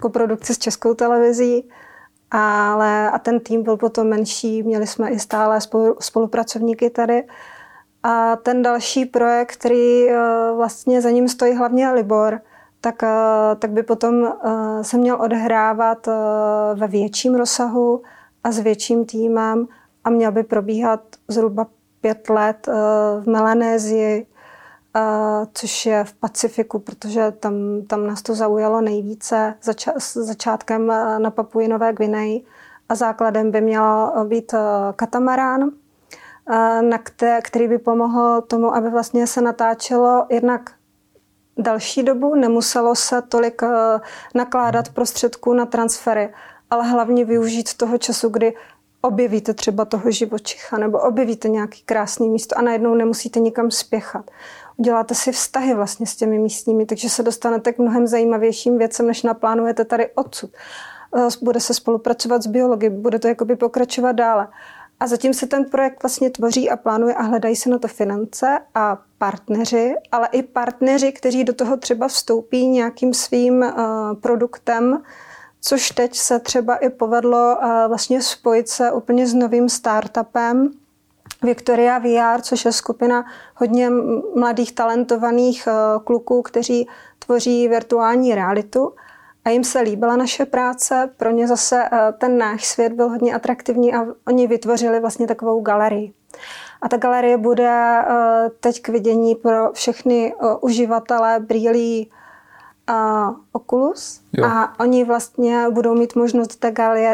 jako 0.00 0.08
produkci 0.08 0.54
s 0.54 0.58
českou 0.58 0.94
televizí. 0.94 1.68
Ale 2.30 3.10
a 3.10 3.18
ten 3.18 3.40
tým 3.40 3.62
byl 3.62 3.76
potom 3.76 4.08
menší, 4.08 4.62
měli 4.62 4.86
jsme 4.86 5.10
i 5.10 5.18
stále 5.18 5.60
spolu, 5.60 5.96
spolupracovníky 6.00 6.90
tady. 6.90 7.24
A 8.02 8.36
ten 8.36 8.62
další 8.62 9.04
projekt, 9.04 9.52
který 9.52 10.08
eh, 10.08 10.16
vlastně 10.56 11.02
za 11.02 11.10
ním 11.10 11.28
stojí 11.28 11.54
hlavně 11.54 11.90
Libor, 11.90 12.40
tak, 12.80 13.02
eh, 13.02 13.56
tak 13.58 13.70
by 13.70 13.82
potom 13.82 14.32
se 14.82 14.98
měl 14.98 15.20
odehrávat 15.20 16.08
ve 16.74 16.86
větším 16.86 17.34
rozsahu 17.34 18.02
a 18.44 18.52
s 18.52 18.58
větším 18.58 19.04
týmem 19.04 19.66
a 20.04 20.10
měl 20.10 20.32
by 20.32 20.42
probíhat 20.42 21.00
zhruba 21.28 21.66
pět 22.00 22.28
let 22.28 22.68
v 23.20 23.26
Melanézii 23.26 24.26
což 25.52 25.86
je 25.86 26.04
v 26.04 26.14
Pacifiku, 26.14 26.78
protože 26.78 27.30
tam, 27.30 27.54
tam 27.86 28.06
nás 28.06 28.22
to 28.22 28.34
zaujalo 28.34 28.80
nejvíce 28.80 29.54
zača- 29.62 30.22
začátkem 30.22 30.86
na 31.18 31.30
Papuji 31.30 31.68
Nové 31.68 31.92
Gvineji 31.92 32.44
a 32.88 32.94
základem 32.94 33.50
by 33.50 33.60
měl 33.60 34.12
být 34.28 34.54
katamarán, 34.96 35.70
na 36.80 36.98
které, 36.98 37.40
který 37.42 37.68
by 37.68 37.78
pomohl 37.78 38.40
tomu, 38.40 38.74
aby 38.74 38.90
vlastně 38.90 39.26
se 39.26 39.40
natáčelo 39.40 40.26
jednak 40.28 40.70
další 41.58 42.02
dobu, 42.02 42.34
nemuselo 42.34 42.94
se 42.94 43.22
tolik 43.22 43.62
nakládat 44.34 44.88
prostředků 44.88 45.54
na 45.54 45.66
transfery, 45.66 46.34
ale 46.70 46.88
hlavně 46.88 47.24
využít 47.24 47.74
toho 47.74 47.98
času, 47.98 48.28
kdy 48.28 48.54
objevíte 49.00 49.54
třeba 49.54 49.84
toho 49.84 50.10
živočicha 50.10 50.78
nebo 50.78 50.98
objevíte 50.98 51.48
nějaký 51.48 51.82
krásný 51.82 52.28
místo 52.28 52.58
a 52.58 52.62
najednou 52.62 52.94
nemusíte 52.94 53.40
nikam 53.40 53.70
spěchat. 53.70 54.30
Uděláte 54.80 55.14
si 55.14 55.32
vztahy 55.32 55.74
vlastně 55.74 56.06
s 56.06 56.16
těmi 56.16 56.38
místními, 56.38 56.86
takže 56.86 57.08
se 57.08 57.22
dostanete 57.22 57.72
k 57.72 57.78
mnohem 57.78 58.06
zajímavějším 58.06 58.78
věcem, 58.78 59.06
než 59.06 59.22
naplánujete 59.22 59.84
tady 59.84 60.08
odsud. 60.14 60.50
Eh, 61.16 61.28
bude 61.42 61.60
se 61.60 61.74
spolupracovat 61.74 62.42
s 62.42 62.46
biology, 62.46 62.90
bude 62.90 63.18
to 63.18 63.28
jakoby 63.28 63.56
pokračovat 63.56 64.12
dále. 64.12 64.48
A 65.00 65.06
zatím 65.06 65.34
se 65.34 65.46
ten 65.46 65.64
projekt 65.64 66.02
vlastně 66.02 66.30
tvoří 66.30 66.70
a 66.70 66.76
plánuje 66.76 67.14
a 67.14 67.22
hledají 67.22 67.56
se 67.56 67.70
na 67.70 67.78
to 67.78 67.88
finance 67.88 68.58
a 68.74 68.98
partneři, 69.18 69.94
ale 70.12 70.28
i 70.32 70.42
partneři, 70.42 71.12
kteří 71.12 71.44
do 71.44 71.52
toho 71.52 71.76
třeba 71.76 72.08
vstoupí 72.08 72.66
nějakým 72.66 73.14
svým 73.14 73.54
uh, 73.54 73.74
produktem, 74.20 75.02
což 75.60 75.90
teď 75.90 76.16
se 76.16 76.38
třeba 76.38 76.76
i 76.76 76.90
povedlo 76.90 77.56
uh, 77.56 77.88
vlastně 77.88 78.22
spojit 78.22 78.68
se 78.68 78.92
úplně 78.92 79.26
s 79.26 79.34
novým 79.34 79.68
startupem, 79.68 80.70
Victoria 81.44 81.98
VR, 81.98 82.40
což 82.40 82.64
je 82.64 82.72
skupina 82.72 83.24
hodně 83.54 83.90
mladých 84.36 84.72
talentovaných 84.72 85.68
uh, 85.68 86.02
kluků, 86.04 86.42
kteří 86.42 86.88
tvoří 87.18 87.68
virtuální 87.68 88.34
realitu 88.34 88.92
a 89.44 89.50
jim 89.50 89.64
se 89.64 89.80
líbila 89.80 90.16
naše 90.16 90.44
práce. 90.44 91.10
Pro 91.16 91.30
ně 91.30 91.48
zase 91.48 91.88
eh, 91.92 92.12
ten 92.18 92.38
náš 92.38 92.66
svět 92.66 92.92
byl 92.92 93.08
hodně 93.08 93.34
atraktivní 93.34 93.94
a 93.94 94.06
oni 94.26 94.46
vytvořili 94.46 95.00
vlastně 95.00 95.26
takovou 95.26 95.60
galerii. 95.60 96.12
A 96.82 96.88
ta 96.88 96.96
galerie 96.96 97.36
bude 97.36 97.68
eh, 97.68 98.50
teď 98.60 98.82
k 98.82 98.88
vidění 98.88 99.34
pro 99.34 99.72
všechny 99.72 100.34
eh, 100.34 100.46
uživatele 100.60 101.40
brýlí 101.40 102.10
Oculus 103.52 104.20
jo. 104.32 104.44
a 104.46 104.80
oni 104.80 105.04
vlastně 105.04 105.66
budou 105.70 105.94
mít 105.94 106.16
možnost 106.16 106.48
do 106.48 106.56
té 106.58 106.72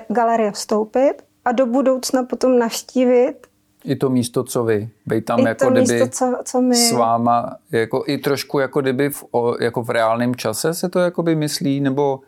galerie 0.08 0.52
vstoupit 0.52 1.14
a 1.44 1.52
do 1.52 1.66
budoucna 1.66 2.22
potom 2.22 2.58
navštívit 2.58 3.45
i 3.86 3.96
to 3.96 4.10
místo, 4.10 4.44
co 4.44 4.64
vy. 4.64 4.88
Bej 5.06 5.22
tam 5.22 5.40
I 5.40 5.44
jako 5.44 5.64
to 5.64 5.70
kdyby 5.70 5.92
místo, 5.92 6.08
co, 6.08 6.38
co 6.44 6.60
my. 6.60 6.76
s 6.76 6.92
váma, 6.92 7.56
jako 7.72 8.04
i 8.06 8.18
trošku 8.18 8.58
jako 8.58 8.80
kdyby 8.80 9.10
v, 9.10 9.24
jako 9.60 9.82
v 9.82 9.90
reálném 9.90 10.34
čase 10.34 10.74
se 10.74 10.88
to 10.88 10.98
jako 10.98 11.22
by 11.22 11.34
myslí, 11.34 11.80
nebo 11.80 12.20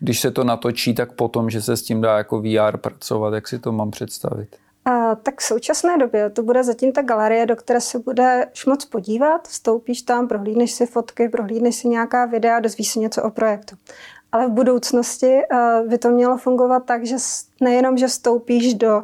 když 0.00 0.20
se 0.20 0.30
to 0.30 0.44
natočí, 0.44 0.94
tak 0.94 1.12
potom, 1.12 1.50
že 1.50 1.62
se 1.62 1.76
s 1.76 1.82
tím 1.82 2.00
dá 2.00 2.16
jako 2.16 2.40
VR 2.40 2.76
pracovat, 2.76 3.34
jak 3.34 3.48
si 3.48 3.58
to 3.58 3.72
mám 3.72 3.90
představit? 3.90 4.56
A, 4.84 5.14
tak 5.14 5.40
v 5.40 5.44
současné 5.44 5.98
době 5.98 6.30
to 6.30 6.42
bude 6.42 6.64
zatím 6.64 6.92
ta 6.92 7.02
galerie, 7.02 7.46
do 7.46 7.56
které 7.56 7.80
se 7.80 7.98
budeš 7.98 8.66
moc 8.66 8.84
podívat, 8.84 9.48
vstoupíš 9.48 10.02
tam, 10.02 10.28
prohlídneš 10.28 10.72
si 10.72 10.86
fotky, 10.86 11.28
prohlídneš 11.28 11.76
si 11.76 11.88
nějaká 11.88 12.26
videa, 12.26 12.60
dozvíš 12.60 12.88
si 12.88 12.98
něco 12.98 13.22
o 13.22 13.30
projektu. 13.30 13.76
Ale 14.32 14.46
v 14.46 14.50
budoucnosti 14.50 15.34
uh, 15.52 15.88
by 15.88 15.98
to 15.98 16.10
mělo 16.10 16.38
fungovat 16.38 16.84
tak, 16.84 17.06
že 17.06 17.16
nejenom, 17.60 17.98
že 17.98 18.06
vstoupíš 18.06 18.74
do 18.74 19.02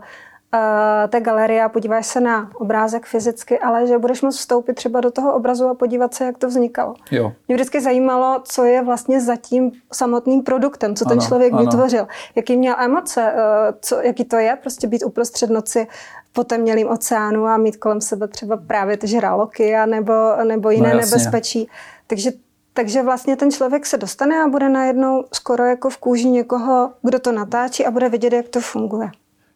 té 1.08 1.20
galerie 1.20 1.64
a 1.64 1.68
podíváš 1.68 2.06
se 2.06 2.20
na 2.20 2.50
obrázek 2.54 3.06
fyzicky, 3.06 3.58
ale 3.58 3.86
že 3.86 3.98
budeš 3.98 4.22
moct 4.22 4.36
vstoupit 4.36 4.74
třeba 4.74 5.00
do 5.00 5.10
toho 5.10 5.34
obrazu 5.34 5.68
a 5.68 5.74
podívat 5.74 6.14
se, 6.14 6.24
jak 6.24 6.38
to 6.38 6.48
vznikalo. 6.48 6.94
Jo. 7.10 7.32
Mě 7.48 7.56
vždycky 7.56 7.80
zajímalo, 7.80 8.40
co 8.44 8.64
je 8.64 8.82
vlastně 8.82 9.20
za 9.20 9.36
tím 9.36 9.72
samotným 9.92 10.42
produktem, 10.42 10.96
co 10.96 11.04
ten 11.04 11.18
ano, 11.18 11.26
člověk 11.28 11.52
ano. 11.52 11.62
vytvořil, 11.62 12.06
jaký 12.34 12.56
měl 12.56 12.76
emoce, 12.78 13.32
uh, 13.32 13.78
co, 13.80 14.00
jaký 14.00 14.24
to 14.24 14.36
je, 14.36 14.58
prostě 14.60 14.86
být 14.86 15.04
uprostřed 15.04 15.50
noci 15.50 15.86
po 16.32 16.44
temnělým 16.44 16.88
oceánu 16.88 17.46
a 17.46 17.56
mít 17.56 17.76
kolem 17.76 18.00
sebe 18.00 18.28
třeba 18.28 18.56
právě 18.56 18.96
ty 18.96 19.06
žraloky 19.06 19.76
a 19.76 19.86
nebo, 19.86 20.12
nebo 20.44 20.70
jiné 20.70 20.94
no, 20.94 21.00
nebezpečí. 21.00 21.68
Takže 22.06 22.30
takže 22.72 23.02
vlastně 23.02 23.36
ten 23.36 23.50
člověk 23.50 23.86
se 23.86 23.98
dostane 23.98 24.42
a 24.42 24.48
bude 24.48 24.68
najednou 24.68 25.24
skoro 25.32 25.64
jako 25.64 25.90
v 25.90 25.96
kůži 25.96 26.28
někoho, 26.28 26.90
kdo 27.02 27.18
to 27.18 27.32
natáčí 27.32 27.86
a 27.86 27.90
bude 27.90 28.08
vidět, 28.08 28.32
jak 28.32 28.48
to 28.48 28.60
funguje. 28.60 29.10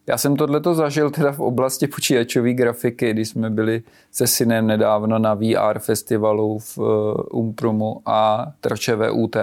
Já 0.07 0.19
jsem 0.19 0.37
tohleto 0.37 0.75
zažil 0.75 1.11
teda 1.11 1.33
v 1.33 1.41
oblasti 1.41 1.87
počítačové 1.87 2.53
grafiky, 2.53 3.11
když 3.11 3.29
jsme 3.29 3.51
byli 3.51 3.83
se 4.11 4.27
synem 4.27 4.67
nedávno 4.67 5.19
na 5.19 5.35
VR 5.35 5.79
festivalu 5.79 6.59
v 6.59 6.79
eh, 6.79 7.23
Umpromu 7.33 8.03
a 8.07 8.47
Tračeve 8.61 9.11
UT. 9.11 9.37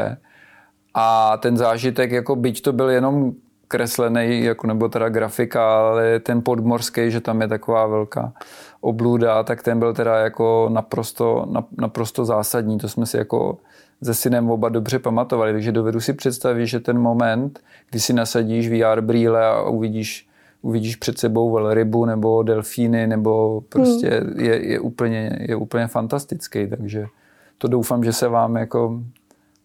A 0.94 1.38
ten 1.38 1.58
zážitek, 1.58 2.12
jako 2.12 2.36
byť 2.36 2.62
to 2.62 2.74
byl 2.74 2.90
jenom 2.90 3.34
kreslený, 3.68 4.44
jako 4.44 4.68
nebo 4.68 4.90
teda 4.90 5.10
grafika, 5.10 5.90
ale 5.90 6.20
ten 6.20 6.42
podmorský, 6.42 7.12
že 7.12 7.22
tam 7.22 7.42
je 7.42 7.48
taková 7.48 7.88
velká 7.88 8.34
oblůda, 8.82 9.44
tak 9.44 9.64
ten 9.64 9.80
byl 9.80 9.94
teda 9.94 10.18
jako 10.18 10.70
naprosto, 10.74 11.46
naprosto 11.78 12.26
zásadní. 12.26 12.78
To 12.78 12.90
jsme 12.90 13.06
si 13.06 13.18
jako 13.18 13.58
se 14.04 14.14
synem 14.14 14.52
oba 14.52 14.70
dobře 14.70 15.00
pamatovali, 15.00 15.54
takže 15.54 15.72
dovedu 15.72 16.00
si 16.00 16.14
představit, 16.14 16.68
že 16.68 16.80
ten 16.80 17.00
moment, 17.00 17.60
kdy 17.90 18.00
si 18.00 18.14
nasadíš 18.14 18.70
VR 18.70 19.02
brýle 19.02 19.46
a 19.46 19.62
uvidíš 19.62 20.29
uvidíš 20.62 20.96
před 20.96 21.20
sebou 21.20 21.52
velrybu 21.52 22.06
nebo 22.06 22.44
delfíny, 22.44 23.08
nebo 23.08 23.62
prostě 23.70 24.10
hmm. 24.10 24.40
je, 24.40 24.68
je, 24.68 24.80
úplně, 24.80 25.40
je 25.40 25.56
úplně 25.56 25.88
fantastický, 25.88 26.68
takže 26.68 27.06
to 27.58 27.68
doufám, 27.68 28.04
že 28.04 28.14
se 28.14 28.28
vám 28.28 28.56
jako 28.56 29.02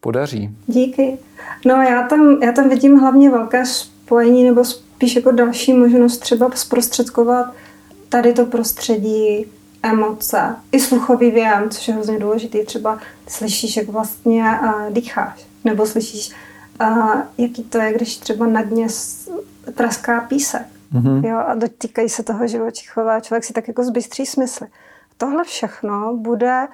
podaří. 0.00 0.50
Díky. 0.66 1.18
No 1.66 1.74
já 1.74 2.08
tam, 2.08 2.42
já 2.42 2.52
tam 2.52 2.68
vidím 2.68 2.98
hlavně 2.98 3.30
velké 3.30 3.66
spojení 3.66 4.44
nebo 4.44 4.64
spíš 4.64 5.16
jako 5.16 5.30
další 5.30 5.72
možnost 5.72 6.18
třeba 6.18 6.50
zprostředkovat 6.54 7.54
tady 8.08 8.32
to 8.32 8.46
prostředí, 8.46 9.46
emoce, 9.82 10.56
i 10.72 10.80
sluchový 10.80 11.30
věm, 11.30 11.70
což 11.70 11.88
je 11.88 11.94
hrozně 11.94 12.18
důležitý. 12.18 12.64
Třeba 12.64 12.98
slyšíš, 13.28 13.76
jak 13.76 13.88
vlastně 13.88 14.42
uh, 14.42 14.92
dýcháš, 14.92 15.46
nebo 15.64 15.86
slyšíš, 15.86 16.32
uh, 16.80 17.20
jaký 17.38 17.62
to 17.62 17.78
je, 17.78 17.92
když 17.92 18.16
třeba 18.16 18.46
na 18.46 18.62
dně 18.62 18.86
praská 19.74 20.20
písek 20.20 20.73
Mm-hmm. 20.94 21.24
Jo, 21.26 21.38
a 21.46 21.54
dotýkají 21.54 22.08
se 22.08 22.22
toho 22.22 22.46
živočichova 22.46 23.16
a 23.16 23.20
člověk 23.20 23.44
si 23.44 23.52
tak 23.52 23.68
jako 23.68 23.84
zbystří 23.84 24.26
smysly. 24.26 24.66
Tohle 25.16 25.44
všechno 25.44 26.16
bude 26.16 26.68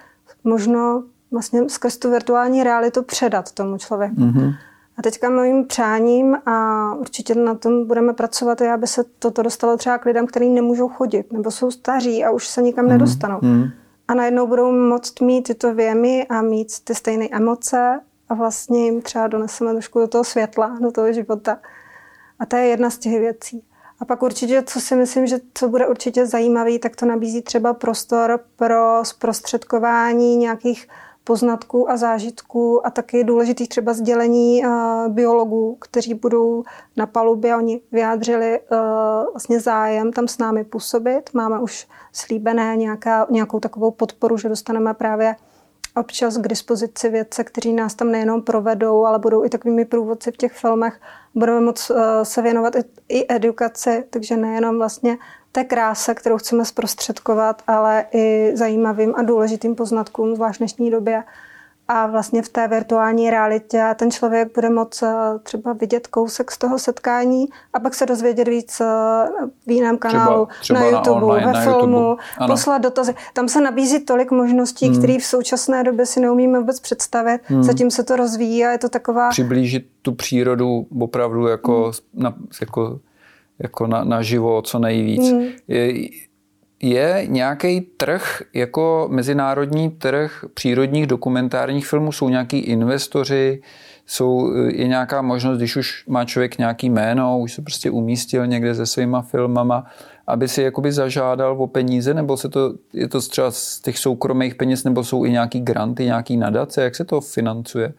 možno 0.45 1.03
vlastně 1.31 1.69
skrz 1.69 1.97
tu 1.97 2.11
virtuální 2.11 2.65
realitu 2.65 3.03
předat 3.03 3.53
tomu 3.53 3.79
člověku. 3.79 4.15
Mm-hmm. 4.17 4.55
A 4.99 5.03
teďka 5.03 5.31
mojím 5.31 5.67
přáním 5.67 6.37
a 6.47 6.95
určitě 6.95 7.35
na 7.35 7.55
tom 7.55 7.87
budeme 7.87 8.13
pracovat, 8.13 8.61
je, 8.61 8.73
aby 8.73 8.87
se 8.87 9.05
toto 9.19 9.43
dostalo 9.43 9.77
třeba 9.77 9.99
k 9.99 10.05
lidem, 10.05 10.27
kteří 10.27 10.49
nemůžou 10.49 10.89
chodit, 10.89 11.33
nebo 11.33 11.51
jsou 11.51 11.71
staří 11.71 12.25
a 12.25 12.31
už 12.31 12.49
se 12.49 12.63
nikam 12.63 12.85
mm-hmm. 12.85 12.89
nedostanou. 12.89 13.39
Mm-hmm. 13.39 13.71
A 14.09 14.15
najednou 14.15 14.47
budou 14.47 14.73
moct 14.73 15.21
mít 15.21 15.43
tyto 15.43 15.75
věmy 15.75 16.27
a 16.29 16.43
mít 16.43 16.85
ty 16.85 16.95
stejné 16.95 17.29
emoce 17.31 18.01
a 18.29 18.35
vlastně 18.35 18.85
jim 18.85 19.03
třeba 19.03 19.27
doneseme 19.27 19.73
trošku 19.73 19.99
do 19.99 20.09
toho 20.09 20.25
světla, 20.25 20.79
do 20.81 20.91
toho 20.91 21.13
života. 21.13 21.59
A 22.39 22.47
to 22.47 22.57
je 22.57 22.67
jedna 22.67 22.91
z 22.91 22.99
těch 22.99 23.21
věcí. 23.21 23.65
A 24.01 24.05
pak 24.05 24.23
určitě, 24.23 24.63
co 24.67 24.81
si 24.81 24.97
myslím, 24.97 25.27
že 25.27 25.39
co 25.55 25.69
bude 25.69 25.87
určitě 25.87 26.27
zajímavý, 26.27 26.79
tak 26.79 26.97
to 26.97 27.07
nabízí 27.07 27.43
třeba 27.43 27.75
prostor 27.75 28.41
pro 28.57 29.05
zprostředkování 29.05 30.37
nějakých 30.37 30.89
poznatků 31.25 31.91
a 31.91 31.97
zážitků 31.97 32.87
a 32.87 32.91
taky 32.91 33.25
důležitých 33.25 33.69
třeba 33.69 33.93
sdělení 33.93 34.65
uh, 34.65 34.73
biologů, 35.09 35.77
kteří 35.81 36.15
budou 36.15 36.65
na 36.97 37.07
palubě. 37.07 37.57
Oni 37.57 37.81
vyjádřili 37.93 38.61
uh, 38.61 38.79
vlastně 39.33 39.61
zájem 39.61 40.13
tam 40.13 40.29
s 40.29 40.39
námi 40.39 40.65
působit. 40.65 41.31
Máme 41.35 41.61
už 41.61 41.87
slíbené 42.13 42.77
nějaká, 42.77 43.27
nějakou 43.31 43.61
takovou 43.61 43.91
podporu, 43.91 44.39
že 44.39 44.49
dostaneme 44.49 44.95
právě 44.95 45.37
občas 46.01 46.37
k 46.39 46.49
dispozici 46.49 47.09
vědce, 47.09 47.45
kteří 47.45 47.73
nás 47.73 47.95
tam 47.95 48.11
nejenom 48.11 48.43
provedou, 48.43 49.05
ale 49.05 49.19
budou 49.19 49.45
i 49.45 49.49
takovými 49.49 49.85
průvodci 49.85 50.33
v 50.33 50.37
těch 50.37 50.53
filmech. 50.53 51.01
Budeme 51.35 51.61
moct 51.61 51.91
uh, 51.91 51.97
se 52.23 52.43
věnovat 52.43 52.77
i, 52.77 52.85
i 53.09 53.35
edukaci, 53.35 54.05
takže 54.11 54.37
nejenom 54.37 54.79
vlastně 54.79 55.19
té 55.53 55.65
kráse, 55.65 56.15
kterou 56.15 56.39
chceme 56.39 56.65
zprostředkovat, 56.65 57.63
ale 57.67 58.05
i 58.13 58.53
zajímavým 58.55 59.15
a 59.17 59.23
důležitým 59.23 59.75
poznatkům, 59.75 60.35
zvlášť 60.35 60.57
v 60.57 60.59
dnešní 60.59 60.91
době 60.91 61.25
a 61.93 62.07
vlastně 62.07 62.43
v 62.43 62.49
té 62.49 62.69
virtuální 62.69 63.31
realitě 63.31 63.95
ten 63.97 64.11
člověk 64.11 64.55
bude 64.55 64.71
moct 64.71 65.03
eh, 65.03 65.39
třeba 65.43 65.73
vidět 65.73 66.07
kousek 66.07 66.51
z 66.51 66.59
toho 66.59 66.79
setkání 66.79 67.47
a 67.73 67.81
pak 67.81 67.95
se 67.95 68.07
dozvědět 68.07 68.49
víc 68.49 68.81
eh, 68.81 68.85
v 69.67 69.71
jiném 69.71 69.99
kanálu, 69.99 70.47
třeba, 70.47 70.61
třeba 70.61 70.81
na 70.81 70.87
YouTube, 70.87 71.21
na 71.21 71.27
online, 71.27 71.47
ve 71.47 71.53
na 71.53 71.61
filmu, 71.61 71.99
YouTube. 71.99 72.47
poslat 72.47 72.79
dotazy. 72.79 73.15
Tam 73.33 73.49
se 73.49 73.61
nabízí 73.61 74.05
tolik 74.05 74.31
možností, 74.31 74.87
hmm. 74.87 74.99
které 74.99 75.19
v 75.19 75.25
současné 75.25 75.85
době 75.85 76.07
si 76.07 76.21
neumíme 76.21 76.59
vůbec 76.59 76.81
představit. 76.81 77.41
Hmm. 77.45 77.63
Zatím 77.63 77.91
se 77.91 78.05
to 78.05 78.17
rozvíjí 78.17 78.65
a 78.65 78.71
je 78.71 78.79
to 78.79 78.89
taková... 78.89 79.31
Přiblížit 79.31 79.87
tu 80.03 80.13
přírodu 80.13 80.87
opravdu 81.01 81.47
jako, 81.47 81.83
hmm. 81.83 82.23
na, 82.23 82.35
jako, 82.61 83.01
jako 83.59 83.87
na, 83.87 84.05
na 84.05 84.23
živo 84.23 84.63
co 84.63 84.79
nejvíc. 84.79 85.31
Hmm. 85.31 85.45
Je, 85.69 86.09
je 86.83 87.25
nějaký 87.27 87.81
trh, 87.81 88.43
jako 88.55 89.09
mezinárodní 89.11 89.91
trh 89.91 90.45
přírodních 90.55 91.07
dokumentárních 91.07 91.87
filmů? 91.87 92.13
Jsou 92.13 92.29
nějaký 92.29 92.59
investoři, 92.59 93.63
jsou, 94.07 94.53
je 94.55 94.89
nějaká 94.89 95.23
možnost, 95.23 95.59
když 95.59 95.77
už 95.77 96.05
má 96.07 96.25
člověk 96.25 96.59
nějaký 96.59 96.91
jméno, 96.91 97.39
už 97.39 97.53
se 97.53 97.63
prostě 97.63 97.91
umístil 97.91 98.47
někde 98.47 98.75
se 98.75 98.87
svýma 98.87 99.23
filmama, 99.23 99.87
aby 100.27 100.49
si 100.49 100.63
jakoby 100.63 100.93
zažádal 100.93 101.63
o 101.63 101.67
peníze, 101.67 102.15
nebo 102.15 102.37
se 102.37 102.49
to, 102.49 102.75
je 102.93 103.09
to 103.09 103.21
třeba 103.21 103.51
z 103.51 103.81
těch 103.81 103.99
soukromých 103.99 104.55
peněz, 104.55 104.85
nebo 104.85 105.05
jsou 105.05 105.25
i 105.25 105.31
nějaký 105.31 105.61
granty, 105.61 106.05
nějaký 106.05 106.37
nadace, 106.37 106.83
jak 106.83 106.97
se 106.97 107.05
to 107.05 107.21
financuje? 107.21 107.93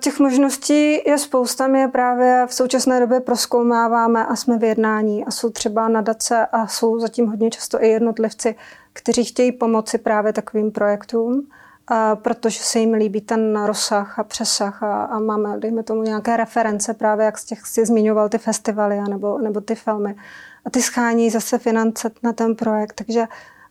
Těch 0.00 0.20
možností 0.20 1.08
je 1.08 1.18
spousta, 1.18 1.66
my 1.66 1.80
je 1.80 1.88
právě 1.88 2.46
v 2.46 2.54
současné 2.54 3.00
době 3.00 3.20
proskoumáváme 3.20 4.26
a 4.26 4.36
jsme 4.36 4.58
v 4.58 4.64
jednání 4.64 5.24
a 5.24 5.30
jsou 5.30 5.50
třeba 5.50 5.88
nadace 5.88 6.46
a 6.46 6.66
jsou 6.66 7.00
zatím 7.00 7.26
hodně 7.26 7.50
často 7.50 7.82
i 7.82 7.88
jednotlivci, 7.88 8.54
kteří 8.92 9.24
chtějí 9.24 9.52
pomoci 9.52 9.98
právě 9.98 10.32
takovým 10.32 10.72
projektům, 10.72 11.46
a 11.88 12.16
protože 12.16 12.60
se 12.62 12.78
jim 12.78 12.94
líbí 12.94 13.20
ten 13.20 13.64
rozsah 13.66 14.18
a 14.18 14.24
přesah 14.24 14.82
a, 14.82 15.04
a 15.04 15.18
máme, 15.18 15.58
dejme 15.58 15.82
tomu, 15.82 16.02
nějaké 16.02 16.36
reference 16.36 16.94
právě, 16.94 17.24
jak 17.24 17.38
z 17.38 17.44
těch 17.44 17.66
si 17.66 17.86
zmiňoval 17.86 18.28
ty 18.28 18.38
festivaly 18.38 19.00
nebo, 19.08 19.38
nebo 19.38 19.60
ty 19.60 19.74
filmy. 19.74 20.16
A 20.64 20.70
ty 20.70 20.82
schání 20.82 21.30
zase 21.30 21.58
finance 21.58 22.10
na 22.22 22.32
ten 22.32 22.56
projekt, 22.56 22.92
takže 22.92 23.20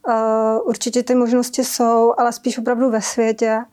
uh, 0.08 0.68
určitě 0.68 1.04
ty 1.04 1.16
možnosti 1.16 1.64
jsou, 1.64 2.14
ale 2.18 2.32
spíš 2.32 2.58
opravdu 2.58 2.90
ve 2.90 3.02
světě 3.02 3.66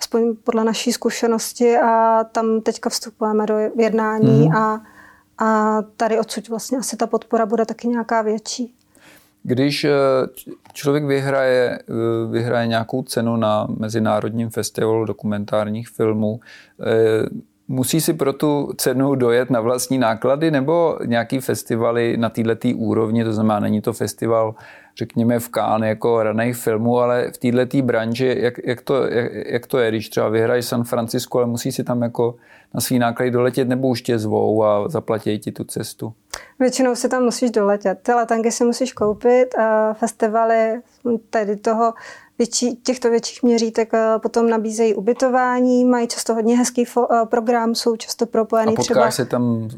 aspoň 0.00 0.36
podle 0.44 0.64
naší 0.64 0.92
zkušenosti 0.92 1.76
a 1.76 2.24
tam 2.24 2.60
teďka 2.60 2.90
vstupujeme 2.90 3.46
do 3.46 3.58
jednání 3.78 4.48
mm. 4.48 4.56
a, 4.56 4.82
a 5.38 5.82
tady 5.96 6.18
odsud 6.18 6.48
vlastně 6.48 6.78
asi 6.78 6.96
ta 6.96 7.06
podpora 7.06 7.46
bude 7.46 7.66
taky 7.66 7.88
nějaká 7.88 8.22
větší. 8.22 8.74
Když 9.42 9.84
eh, 9.84 9.90
člověk 10.72 11.04
vyhraje, 11.04 11.78
eh, 11.78 12.30
vyhraje 12.30 12.66
nějakou 12.66 13.02
cenu 13.02 13.36
na 13.36 13.66
Mezinárodním 13.78 14.50
festivalu 14.50 15.04
dokumentárních 15.04 15.88
filmů, 15.88 16.40
eh, 16.80 17.26
musí 17.70 18.00
si 18.00 18.14
pro 18.14 18.32
tu 18.32 18.72
cenu 18.76 19.14
dojet 19.14 19.50
na 19.50 19.60
vlastní 19.60 19.98
náklady 19.98 20.50
nebo 20.50 20.98
nějaký 21.06 21.40
festivaly 21.40 22.16
na 22.16 22.28
této 22.28 22.68
úrovni, 22.74 23.24
to 23.24 23.32
znamená, 23.32 23.60
není 23.60 23.80
to 23.80 23.92
festival 23.92 24.54
řekněme 24.96 25.38
v 25.38 25.48
Cannes 25.48 25.88
jako 25.88 26.22
raných 26.22 26.56
filmů, 26.56 26.98
ale 26.98 27.30
v 27.30 27.38
této 27.38 27.82
branži, 27.82 28.36
jak, 28.40 28.54
jak, 28.64 28.80
to, 28.80 29.04
jak, 29.04 29.32
jak, 29.46 29.66
to 29.66 29.78
je, 29.78 29.90
když 29.90 30.08
třeba 30.08 30.28
vyhrají 30.28 30.62
San 30.62 30.84
Francisco, 30.84 31.38
ale 31.38 31.46
musí 31.46 31.72
si 31.72 31.84
tam 31.84 32.02
jako 32.02 32.34
na 32.74 32.80
svý 32.80 32.98
náklady 32.98 33.30
doletět 33.30 33.68
nebo 33.68 33.88
už 33.88 34.02
tě 34.02 34.18
zvou 34.18 34.64
a 34.64 34.88
zaplatí 34.88 35.38
ti 35.38 35.52
tu 35.52 35.64
cestu? 35.64 36.12
Většinou 36.58 36.94
si 36.94 37.08
tam 37.08 37.24
musíš 37.24 37.50
doletět. 37.50 37.98
Ty 38.02 38.12
letenky 38.12 38.52
si 38.52 38.64
musíš 38.64 38.92
koupit 38.92 39.58
a 39.58 39.94
festivaly 39.94 40.80
tady 41.30 41.56
toho 41.56 41.92
větší, 42.40 42.76
těchto 42.76 43.10
větších 43.10 43.42
měřítek 43.42 43.92
potom 44.22 44.50
nabízejí 44.50 44.94
ubytování, 44.94 45.84
mají 45.84 46.08
často 46.08 46.34
hodně 46.34 46.56
hezký 46.56 46.84
fo- 46.84 47.26
program, 47.26 47.74
jsou 47.74 47.96
často 47.96 48.26
propojený 48.26 48.72
a 48.72 48.76
potkáš 48.76 48.86
třeba... 48.86 49.10
se 49.10 49.24
tam 49.24 49.68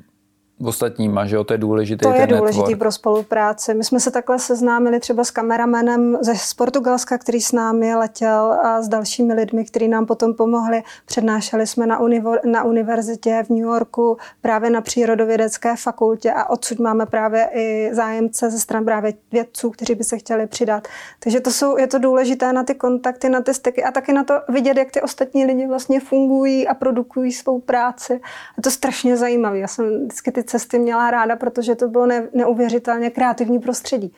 ostatníma, 0.64 1.26
že 1.26 1.37
jo, 1.37 1.45
to 1.45 1.54
je 1.54 1.59
důležité. 1.59 2.02
To 2.02 2.14
je 2.14 2.26
důležité 2.26 2.76
pro 2.76 2.92
spolupráci. 2.92 3.75
My 3.75 3.85
jsme 3.85 4.00
se 4.00 4.11
takhle 4.11 4.38
seznámili 4.38 5.00
třeba 5.00 5.25
s 5.25 5.31
kameramanem 5.31 6.19
ze 6.21 6.35
z 6.37 6.54
Portugalska, 6.54 7.19
který 7.19 7.40
s 7.40 7.52
námi 7.52 7.95
letěl 7.95 8.59
a 8.62 8.83
s 8.83 8.88
dalšími 8.88 9.35
lidmi, 9.35 9.64
kteří 9.64 9.88
nám 9.88 10.07
potom 10.07 10.35
pomohli. 10.35 10.83
Přednášeli 11.07 11.66
jsme 11.66 11.87
na, 11.87 12.00
univo, 12.00 12.35
na 12.45 12.64
univerzitě 12.64 13.45
v 13.47 13.50
New 13.50 13.59
Yorku, 13.59 14.16
právě 14.40 14.71
na 14.71 14.81
přírodovědecké 14.81 15.76
fakultě 15.76 16.33
a 16.33 16.50
odsud 16.50 16.78
máme 16.78 17.07
právě 17.07 17.49
i 17.54 17.90
zájemce 17.92 18.50
ze 18.50 18.59
stran 18.59 18.85
právě 18.85 19.14
vědců, 19.33 19.71
kteří 19.71 19.95
by 19.95 20.04
se 20.04 20.19
chtěli 20.19 20.47
přidat. 20.47 20.88
Takže 21.19 21.40
to 21.40 21.50
jsou, 21.50 21.78
je 21.78 21.87
to 21.87 21.99
důležité 21.99 22.52
na 22.52 22.64
ty 22.64 22.75
kontakty, 22.75 23.28
na 23.28 23.40
ty 23.40 23.54
styky 23.54 23.85
a 23.85 23.90
taky 23.90 24.12
na 24.12 24.25
to 24.25 24.35
vidět, 24.49 24.76
jak 24.76 24.90
ty 24.90 25.02
ostatní 25.02 25.45
lidi 25.45 25.66
vlastně 25.66 26.00
fungují 26.00 26.69
a 26.69 26.75
produkují 26.75 27.33
svou 27.33 27.61
práci. 27.61 28.12
Je 28.57 28.62
to 28.62 28.71
strašně 28.71 29.16
zajímavé. 29.16 29.59
Já 29.59 29.68
jsem 29.68 30.05
vždycky 30.05 30.33
ty 30.33 30.42
cesty 30.53 30.79
měla 30.79 31.11
ráda, 31.11 31.37
protože 31.37 31.75
to 31.75 31.88
bylo 31.88 32.07
ne, 32.07 32.29
neuvěřitelně 32.35 33.11
kreativní 33.11 33.59
prostředí. 33.59 34.12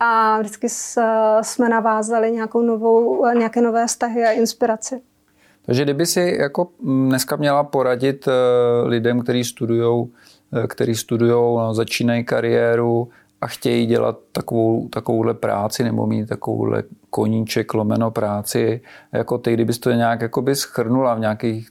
A 0.00 0.38
vždycky 0.40 0.68
jsme 1.42 1.68
navázali 1.68 2.32
nějakou 2.32 2.62
novou, 2.62 3.26
nějaké 3.34 3.60
nové 3.60 3.86
vztahy 3.86 4.24
a 4.24 4.30
inspiraci. 4.30 5.00
Takže 5.66 5.84
kdyby 5.84 6.06
si 6.06 6.36
jako 6.40 6.68
dneska 6.82 7.36
měla 7.36 7.64
poradit 7.64 8.28
eh, 8.28 8.32
lidem, 8.88 9.20
kteří 9.20 9.44
studují, 9.44 10.08
eh, 10.52 10.66
který 10.66 10.94
studují, 10.94 11.32
no, 11.32 11.74
začínají 11.74 12.24
kariéru 12.24 13.08
a 13.40 13.46
chtějí 13.46 13.86
dělat 13.86 14.18
takovou, 14.32 14.88
takovouhle 14.88 15.34
práci 15.34 15.84
nebo 15.84 16.06
mít 16.06 16.28
takovouhle 16.28 16.82
koníček, 17.10 17.74
lomeno 17.74 18.10
práci, 18.10 18.80
jako 19.12 19.38
ty, 19.38 19.54
kdybys 19.54 19.78
to 19.78 19.90
nějak 19.90 20.20
schrnula 20.52 21.14
v 21.14 21.20
nějakých 21.20 21.68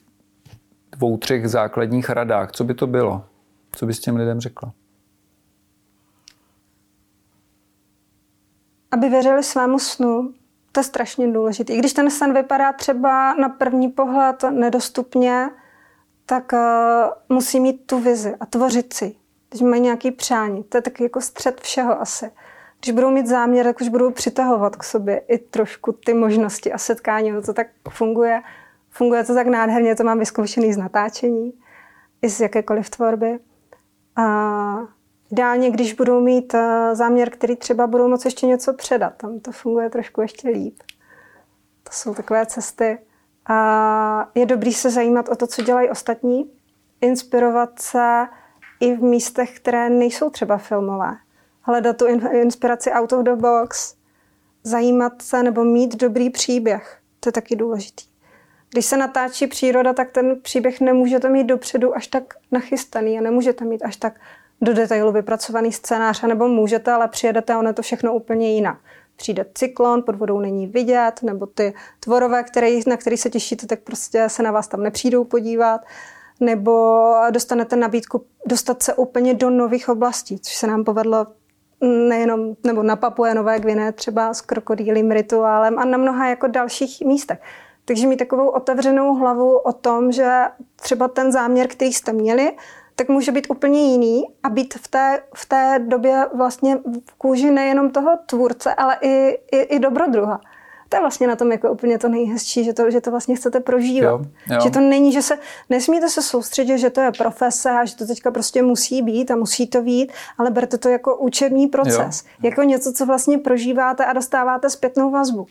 dvou, 0.91 1.17
třech 1.17 1.49
základních 1.49 2.09
radách, 2.09 2.51
co 2.51 2.63
by 2.63 2.73
to 2.73 2.87
bylo? 2.87 3.23
Co 3.71 3.85
bys 3.85 3.99
těm 3.99 4.15
lidem 4.15 4.39
řekla? 4.39 4.73
Aby 8.91 9.09
věřili 9.09 9.43
svému 9.43 9.79
snu, 9.79 10.33
to 10.71 10.79
je 10.79 10.83
strašně 10.83 11.27
důležité. 11.27 11.73
I 11.73 11.77
když 11.77 11.93
ten 11.93 12.11
sen 12.11 12.33
vypadá 12.33 12.73
třeba 12.73 13.33
na 13.33 13.49
první 13.49 13.87
pohled 13.87 14.43
nedostupně, 14.49 15.49
tak 16.25 16.51
uh, 16.53 17.37
musí 17.37 17.59
mít 17.59 17.87
tu 17.87 17.99
vizi 17.99 18.35
a 18.39 18.45
tvořit 18.45 18.93
si. 18.93 19.15
Když 19.49 19.61
mají 19.61 19.81
nějaký 19.81 20.11
přání, 20.11 20.63
to 20.63 20.77
je 20.77 20.81
taky 20.81 21.03
jako 21.03 21.21
střed 21.21 21.61
všeho 21.61 22.01
asi. 22.01 22.31
Když 22.79 22.91
budou 22.91 23.11
mít 23.11 23.27
záměr, 23.27 23.65
tak 23.65 23.81
už 23.81 23.89
budou 23.89 24.11
přitahovat 24.11 24.75
k 24.75 24.83
sobě 24.83 25.21
i 25.27 25.37
trošku 25.37 25.91
ty 25.91 26.13
možnosti 26.13 26.73
a 26.73 26.77
setkání. 26.77 27.31
No 27.31 27.41
to 27.41 27.53
tak 27.53 27.67
funguje. 27.89 28.41
Funguje 28.89 29.23
to 29.23 29.33
tak 29.33 29.47
nádherně, 29.47 29.95
to 29.95 30.03
mám 30.03 30.19
vyzkoušený 30.19 30.73
z 30.73 30.77
natáčení 30.77 31.53
i 32.21 32.29
z 32.29 32.41
jakékoliv 32.41 32.89
tvorby. 32.89 33.39
A 34.15 34.77
ideálně, 35.31 35.71
když 35.71 35.93
budou 35.93 36.21
mít 36.21 36.53
eh, 36.53 36.95
záměr, 36.95 37.29
který 37.29 37.55
třeba 37.55 37.87
budou 37.87 38.07
moci 38.07 38.27
ještě 38.27 38.45
něco 38.45 38.73
předat, 38.73 39.13
tam 39.17 39.39
to 39.39 39.51
funguje 39.51 39.89
trošku 39.89 40.21
ještě 40.21 40.49
líp. 40.49 40.83
To 41.83 41.91
jsou 41.91 42.13
takové 42.13 42.45
cesty. 42.45 42.99
A 43.45 44.29
je 44.35 44.45
dobrý 44.45 44.73
se 44.73 44.89
zajímat 44.89 45.29
o 45.29 45.35
to, 45.35 45.47
co 45.47 45.61
dělají 45.61 45.89
ostatní, 45.89 46.51
inspirovat 47.01 47.79
se 47.79 48.27
i 48.79 48.95
v 48.95 49.03
místech, 49.03 49.59
které 49.59 49.89
nejsou 49.89 50.29
třeba 50.29 50.57
filmové. 50.57 51.17
Hledat 51.61 51.97
tu 51.97 52.05
inspiraci 52.31 52.91
out 52.91 53.13
of 53.13 53.23
the 53.23 53.35
box, 53.35 53.95
zajímat 54.63 55.21
se 55.21 55.43
nebo 55.43 55.63
mít 55.63 55.95
dobrý 55.95 56.29
příběh. 56.29 56.99
To 57.19 57.29
je 57.29 57.33
taky 57.33 57.55
důležitý. 57.55 58.08
Když 58.71 58.85
se 58.85 58.97
natáčí 58.97 59.47
příroda, 59.47 59.93
tak 59.93 60.11
ten 60.11 60.41
příběh 60.41 60.81
nemůžete 60.81 61.29
mít 61.29 61.43
dopředu 61.43 61.95
až 61.95 62.07
tak 62.07 62.33
nachystaný 62.51 63.17
a 63.17 63.21
nemůžete 63.21 63.65
mít 63.65 63.83
až 63.83 63.95
tak 63.95 64.13
do 64.61 64.73
detailu 64.73 65.11
vypracovaný 65.11 65.71
scénář, 65.71 66.21
nebo 66.21 66.47
můžete, 66.47 66.91
ale 66.91 67.07
přijedete 67.07 67.53
a 67.53 67.59
ono 67.59 67.69
je 67.69 67.73
to 67.73 67.81
všechno 67.81 68.13
úplně 68.13 68.53
jinak. 68.53 68.77
Přijde 69.15 69.45
cyklon, 69.53 70.03
pod 70.03 70.15
vodou 70.15 70.39
není 70.39 70.67
vidět, 70.67 71.13
nebo 71.23 71.45
ty 71.45 71.73
tvorové, 71.99 72.43
který, 72.43 72.81
na 72.87 72.97
který 72.97 73.17
se 73.17 73.29
těšíte, 73.29 73.67
tak 73.67 73.79
prostě 73.79 74.29
se 74.29 74.43
na 74.43 74.51
vás 74.51 74.67
tam 74.67 74.83
nepřijdou 74.83 75.23
podívat, 75.23 75.81
nebo 76.39 77.13
dostanete 77.31 77.75
nabídku 77.75 78.25
dostat 78.45 78.83
se 78.83 78.93
úplně 78.93 79.33
do 79.33 79.49
nových 79.49 79.89
oblastí, 79.89 80.39
což 80.39 80.55
se 80.55 80.67
nám 80.67 80.83
povedlo 80.83 81.27
nejenom, 81.81 82.55
nebo 82.63 82.83
na 82.83 82.95
Papue 82.95 83.33
Nové 83.33 83.59
Gvine, 83.59 83.91
třeba 83.91 84.33
s 84.33 84.41
krokodýlím 84.41 85.11
rituálem 85.11 85.79
a 85.79 85.85
na 85.85 85.97
mnoha 85.97 86.29
jako 86.29 86.47
dalších 86.47 87.01
místech. 87.01 87.39
Takže 87.89 88.07
mít 88.07 88.17
takovou 88.17 88.47
otevřenou 88.47 89.15
hlavu 89.15 89.57
o 89.57 89.73
tom, 89.73 90.11
že 90.11 90.41
třeba 90.75 91.07
ten 91.07 91.31
záměr, 91.31 91.67
který 91.67 91.93
jste 91.93 92.13
měli, 92.13 92.51
tak 92.95 93.09
může 93.09 93.31
být 93.31 93.47
úplně 93.49 93.91
jiný 93.91 94.23
a 94.43 94.49
být 94.49 94.73
v 94.73 94.87
té, 94.87 95.21
v 95.35 95.45
té 95.45 95.79
době 95.87 96.25
vlastně 96.33 96.77
v 97.09 97.13
kůži 97.17 97.51
nejenom 97.51 97.91
toho 97.91 98.11
tvůrce, 98.25 98.73
ale 98.73 98.97
i, 99.01 99.39
i, 99.51 99.59
i 99.59 99.79
dobrodruha. 99.79 100.41
To 100.89 100.97
je 100.97 101.01
vlastně 101.01 101.27
na 101.27 101.35
tom 101.35 101.51
jako 101.51 101.71
úplně 101.71 101.97
to 101.97 102.07
nejhezčí, 102.07 102.63
že 102.63 102.73
to, 102.73 102.91
že 102.91 103.01
to 103.01 103.11
vlastně 103.11 103.35
chcete 103.35 103.59
prožívat. 103.59 104.09
Jo, 104.09 104.21
jo. 104.49 104.59
Že 104.63 104.69
to 104.69 104.79
není, 104.79 105.11
že 105.11 105.21
se, 105.21 105.37
nesmíte 105.69 106.09
se 106.09 106.21
soustředit, 106.21 106.77
že 106.77 106.89
to 106.89 107.01
je 107.01 107.11
profese 107.17 107.71
a 107.71 107.85
že 107.85 107.95
to 107.95 108.07
teďka 108.07 108.31
prostě 108.31 108.61
musí 108.61 109.01
být 109.01 109.31
a 109.31 109.35
musí 109.35 109.67
to 109.67 109.81
být, 109.81 110.11
ale 110.37 110.51
berte 110.51 110.77
to 110.77 110.89
jako 110.89 111.17
učební 111.17 111.67
proces. 111.67 112.23
Jo. 112.25 112.49
Jako 112.49 112.63
něco, 112.63 112.93
co 112.93 113.05
vlastně 113.05 113.37
prožíváte 113.37 114.05
a 114.05 114.13
dostáváte 114.13 114.69
zpětnou 114.69 115.11
vazbu. 115.11 115.47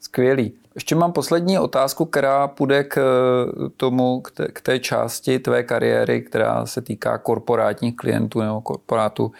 Skvělý. 0.00 0.52
Ještě 0.74 0.94
mám 0.94 1.12
poslední 1.12 1.58
otázku, 1.58 2.04
která 2.04 2.48
půjde 2.48 2.84
k 2.84 2.96
eh, 2.96 3.68
tomu, 3.76 4.20
k 4.52 4.60
té, 4.60 4.78
části 4.78 5.38
tvé 5.38 5.62
kariéry, 5.62 6.22
která 6.22 6.66
se 6.66 6.80
týká 6.82 7.18
korporátních 7.18 7.96
klientů 7.96 8.40
nebo 8.40 8.60
korporátu. 8.60 9.32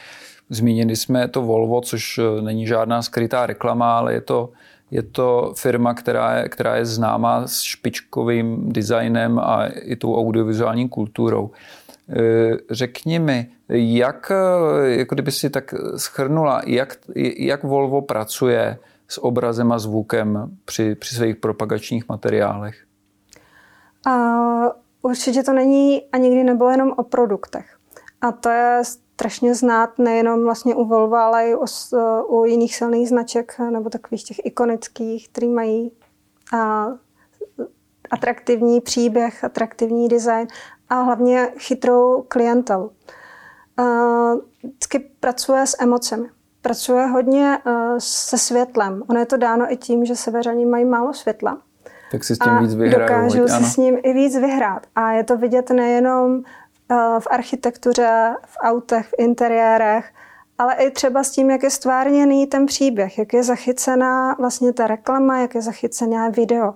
Zmínili 0.50 0.96
jsme 0.96 1.28
to 1.28 1.42
Volvo, 1.42 1.80
což 1.80 2.18
eh, 2.18 2.42
není 2.42 2.66
žádná 2.66 3.02
skrytá 3.02 3.46
reklama, 3.46 3.98
ale 3.98 4.12
je 4.12 4.20
to, 4.20 4.50
je 4.90 5.02
to 5.02 5.52
firma, 5.56 5.94
která 5.94 6.38
je, 6.38 6.48
která 6.48 6.76
je 6.76 6.86
známá 6.86 7.46
s 7.46 7.60
špičkovým 7.60 8.72
designem 8.72 9.38
a 9.38 9.66
i 9.66 9.96
tou 9.96 10.18
audiovizuální 10.18 10.88
kulturou. 10.88 11.50
Řekni 12.70 13.18
mi, 13.18 13.46
jak, 13.68 14.32
jako 14.82 15.14
kdyby 15.14 15.32
si 15.32 15.50
tak 15.50 15.74
schrnula, 15.96 16.62
jak, 16.66 16.96
jak 17.38 17.62
Volvo 17.62 18.02
pracuje 18.02 18.78
s 19.10 19.24
obrazem 19.24 19.72
a 19.72 19.78
zvukem 19.78 20.56
při, 20.64 20.94
při 20.94 21.14
svých 21.14 21.36
propagačních 21.36 22.08
materiálech? 22.08 22.74
A 24.06 24.12
určitě 25.02 25.42
to 25.42 25.52
není 25.52 26.02
a 26.12 26.16
nikdy 26.16 26.44
nebylo 26.44 26.70
jenom 26.70 26.92
o 26.96 27.02
produktech. 27.02 27.78
A 28.20 28.32
to 28.32 28.48
je 28.48 28.82
strašně 28.84 29.54
znát 29.54 29.98
nejenom 29.98 30.44
vlastně 30.44 30.74
u 30.74 30.84
Volvo, 30.84 31.16
ale 31.16 31.48
i 31.48 31.54
u, 31.54 31.64
u 32.26 32.44
jiných 32.44 32.76
silných 32.76 33.08
značek 33.08 33.58
nebo 33.58 33.90
takových 33.90 34.24
těch 34.24 34.36
ikonických, 34.44 35.28
který 35.28 35.48
mají 35.48 35.92
a, 36.54 36.86
atraktivní 38.10 38.80
příběh, 38.80 39.44
atraktivní 39.44 40.08
design 40.08 40.46
a 40.88 40.94
hlavně 40.94 41.52
chytrou 41.58 42.24
klientelu. 42.28 42.92
Vždycky 44.62 44.98
pracuje 44.98 45.66
s 45.66 45.76
emocemi. 45.80 46.28
Pracuje 46.62 47.06
hodně 47.06 47.58
se 47.98 48.38
světlem. 48.38 49.02
Ono 49.08 49.20
je 49.20 49.26
to 49.26 49.36
dáno 49.36 49.72
i 49.72 49.76
tím, 49.76 50.04
že 50.04 50.16
severani 50.16 50.66
mají 50.66 50.84
málo 50.84 51.14
světla. 51.14 51.58
Tak 52.12 52.24
si 52.24 52.34
s 52.34 52.38
tím 52.38 52.52
a 52.52 52.60
víc 52.60 52.74
vyhrajou. 52.74 53.08
dokážou 53.08 53.48
si 53.48 53.64
s 53.64 53.76
ním 53.76 53.98
i 54.02 54.12
víc 54.12 54.36
vyhrát. 54.36 54.86
A 54.96 55.12
je 55.12 55.24
to 55.24 55.36
vidět 55.36 55.70
nejenom 55.70 56.42
v 57.18 57.26
architektuře, 57.30 58.34
v 58.46 58.56
autech, 58.60 59.06
v 59.06 59.14
interiérech, 59.18 60.10
ale 60.58 60.74
i 60.74 60.90
třeba 60.90 61.24
s 61.24 61.30
tím, 61.30 61.50
jak 61.50 61.62
je 61.62 61.70
stvárněný 61.70 62.46
ten 62.46 62.66
příběh, 62.66 63.18
jak 63.18 63.32
je 63.32 63.42
zachycená 63.42 64.34
vlastně 64.38 64.72
ta 64.72 64.86
reklama, 64.86 65.38
jak 65.38 65.54
je 65.54 65.62
zachycená 65.62 66.28
video. 66.28 66.74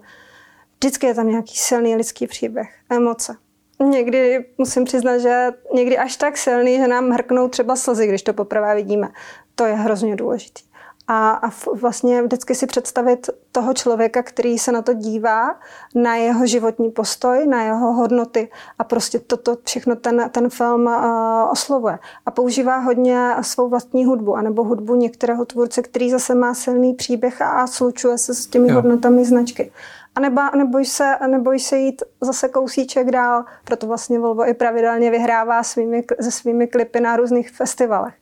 Vždycky 0.76 1.06
je 1.06 1.14
tam 1.14 1.28
nějaký 1.28 1.56
silný 1.56 1.96
lidský 1.96 2.26
příběh, 2.26 2.68
emoce. 2.90 3.36
Někdy 3.80 4.44
musím 4.58 4.84
přiznat, 4.84 5.18
že 5.18 5.48
někdy 5.74 5.98
až 5.98 6.16
tak 6.16 6.36
silný, 6.36 6.76
že 6.76 6.88
nám 6.88 7.10
hrknou 7.10 7.48
třeba 7.48 7.76
slzy, 7.76 8.06
když 8.06 8.22
to 8.22 8.32
poprvé 8.32 8.74
vidíme. 8.74 9.08
To 9.54 9.64
je 9.64 9.74
hrozně 9.74 10.16
důležité 10.16 10.60
a, 11.08 11.30
a 11.30 11.50
vlastně 11.80 12.22
vždycky 12.22 12.54
si 12.54 12.66
představit 12.66 13.30
toho 13.52 13.74
člověka, 13.74 14.22
který 14.22 14.58
se 14.58 14.72
na 14.72 14.82
to 14.82 14.94
dívá, 14.94 15.56
na 15.94 16.16
jeho 16.16 16.46
životní 16.46 16.90
postoj, 16.90 17.46
na 17.46 17.62
jeho 17.62 17.92
hodnoty 17.92 18.50
a 18.78 18.84
prostě 18.84 19.18
toto 19.18 19.56
všechno 19.64 19.96
ten, 19.96 20.30
ten 20.30 20.50
film 20.50 20.86
uh, 20.86 21.50
oslovuje. 21.50 21.98
A 22.26 22.30
používá 22.30 22.76
hodně 22.76 23.34
svou 23.40 23.68
vlastní 23.68 24.04
hudbu, 24.04 24.36
anebo 24.36 24.64
hudbu 24.64 24.94
některého 24.94 25.44
tvůrce, 25.44 25.82
který 25.82 26.10
zase 26.10 26.34
má 26.34 26.54
silný 26.54 26.94
příběh 26.94 27.42
a, 27.42 27.50
a 27.50 27.66
slučuje 27.66 28.18
se 28.18 28.34
s 28.34 28.46
těmi 28.46 28.68
jo. 28.68 28.74
hodnotami 28.74 29.24
značky. 29.24 29.72
A 30.14 30.20
nebo, 30.20 30.40
neboj, 30.56 30.84
se, 30.84 31.16
neboj 31.26 31.58
se 31.58 31.78
jít 31.78 32.02
zase 32.20 32.48
kousíček 32.48 33.10
dál, 33.10 33.44
proto 33.64 33.86
vlastně 33.86 34.18
Volvo 34.18 34.48
i 34.48 34.54
pravidelně 34.54 35.10
vyhrává 35.10 35.62
svými, 35.62 36.04
se 36.20 36.30
svými 36.30 36.66
klipy 36.66 37.00
na 37.00 37.16
různých 37.16 37.50
festivalech 37.50 38.14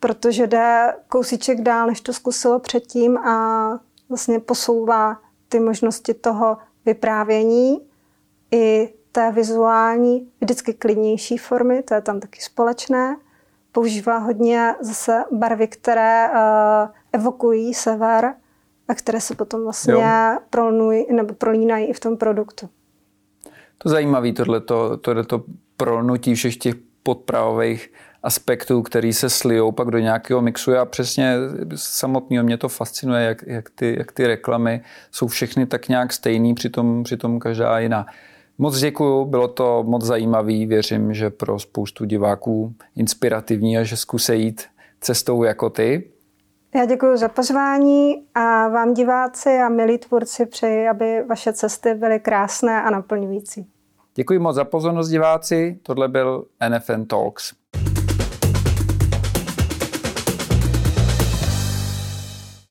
protože 0.00 0.46
jde 0.46 0.94
kousíček 1.08 1.60
dál, 1.60 1.86
než 1.86 2.00
to 2.00 2.12
zkusilo 2.12 2.58
předtím 2.58 3.18
a 3.18 3.80
vlastně 4.08 4.40
posouvá 4.40 5.20
ty 5.48 5.60
možnosti 5.60 6.14
toho 6.14 6.56
vyprávění 6.86 7.80
i 8.52 8.94
té 9.12 9.32
vizuální, 9.32 10.28
vždycky 10.40 10.74
klidnější 10.74 11.38
formy, 11.38 11.82
to 11.82 11.94
je 11.94 12.00
tam 12.00 12.20
taky 12.20 12.40
společné. 12.40 13.16
Používá 13.72 14.18
hodně 14.18 14.74
zase 14.80 15.24
barvy, 15.32 15.68
které 15.68 16.28
uh, 16.28 16.36
evokují 17.12 17.74
sever 17.74 18.34
a 18.88 18.94
které 18.94 19.20
se 19.20 19.34
potom 19.34 19.62
vlastně 19.62 20.04
prolnují 20.50 21.06
nebo 21.12 21.34
prolínají 21.34 21.86
i 21.86 21.92
v 21.92 22.00
tom 22.00 22.16
produktu. 22.16 22.68
To 23.78 23.88
zajímavé, 23.88 24.32
tohleto, 24.32 24.96
tohleto 24.96 25.44
prolnutí 25.76 26.34
všech 26.34 26.56
těch 26.56 26.74
podpravových 27.02 27.92
aspektů, 28.22 28.82
který 28.82 29.12
se 29.12 29.30
slijou 29.30 29.72
pak 29.72 29.90
do 29.90 29.98
nějakého 29.98 30.42
mixu. 30.42 30.76
A 30.76 30.84
přesně 30.84 31.36
samotného 31.74 32.44
mě 32.44 32.56
to 32.56 32.68
fascinuje, 32.68 33.24
jak, 33.24 33.42
jak, 33.46 33.70
ty, 33.70 33.94
jak 33.98 34.12
ty 34.12 34.26
reklamy 34.26 34.80
jsou 35.10 35.26
všechny 35.26 35.66
tak 35.66 35.88
nějak 35.88 36.12
stejný, 36.12 36.54
přitom, 36.54 37.02
přitom 37.02 37.38
každá 37.38 37.78
jiná. 37.78 38.06
Moc 38.58 38.78
děkuju, 38.78 39.24
bylo 39.24 39.48
to 39.48 39.84
moc 39.86 40.04
zajímavý, 40.04 40.66
věřím, 40.66 41.14
že 41.14 41.30
pro 41.30 41.58
spoustu 41.58 42.04
diváků 42.04 42.74
inspirativní 42.96 43.78
a 43.78 43.82
že 43.82 43.96
zkusí 43.96 44.42
jít 44.42 44.62
cestou 45.00 45.42
jako 45.42 45.70
ty. 45.70 46.10
Já 46.74 46.84
děkuji 46.84 47.16
za 47.16 47.28
pozvání 47.28 48.14
a 48.34 48.68
vám 48.68 48.94
diváci 48.94 49.48
a 49.58 49.68
milí 49.68 49.98
tvůrci 49.98 50.46
přeji, 50.46 50.88
aby 50.88 51.22
vaše 51.28 51.52
cesty 51.52 51.94
byly 51.94 52.20
krásné 52.20 52.82
a 52.82 52.90
naplňující. 52.90 53.66
Děkuji 54.14 54.38
moc 54.38 54.56
za 54.56 54.64
pozornost 54.64 55.08
diváci, 55.08 55.78
tohle 55.82 56.08
byl 56.08 56.44
NFN 56.68 57.04
Talks. 57.04 57.59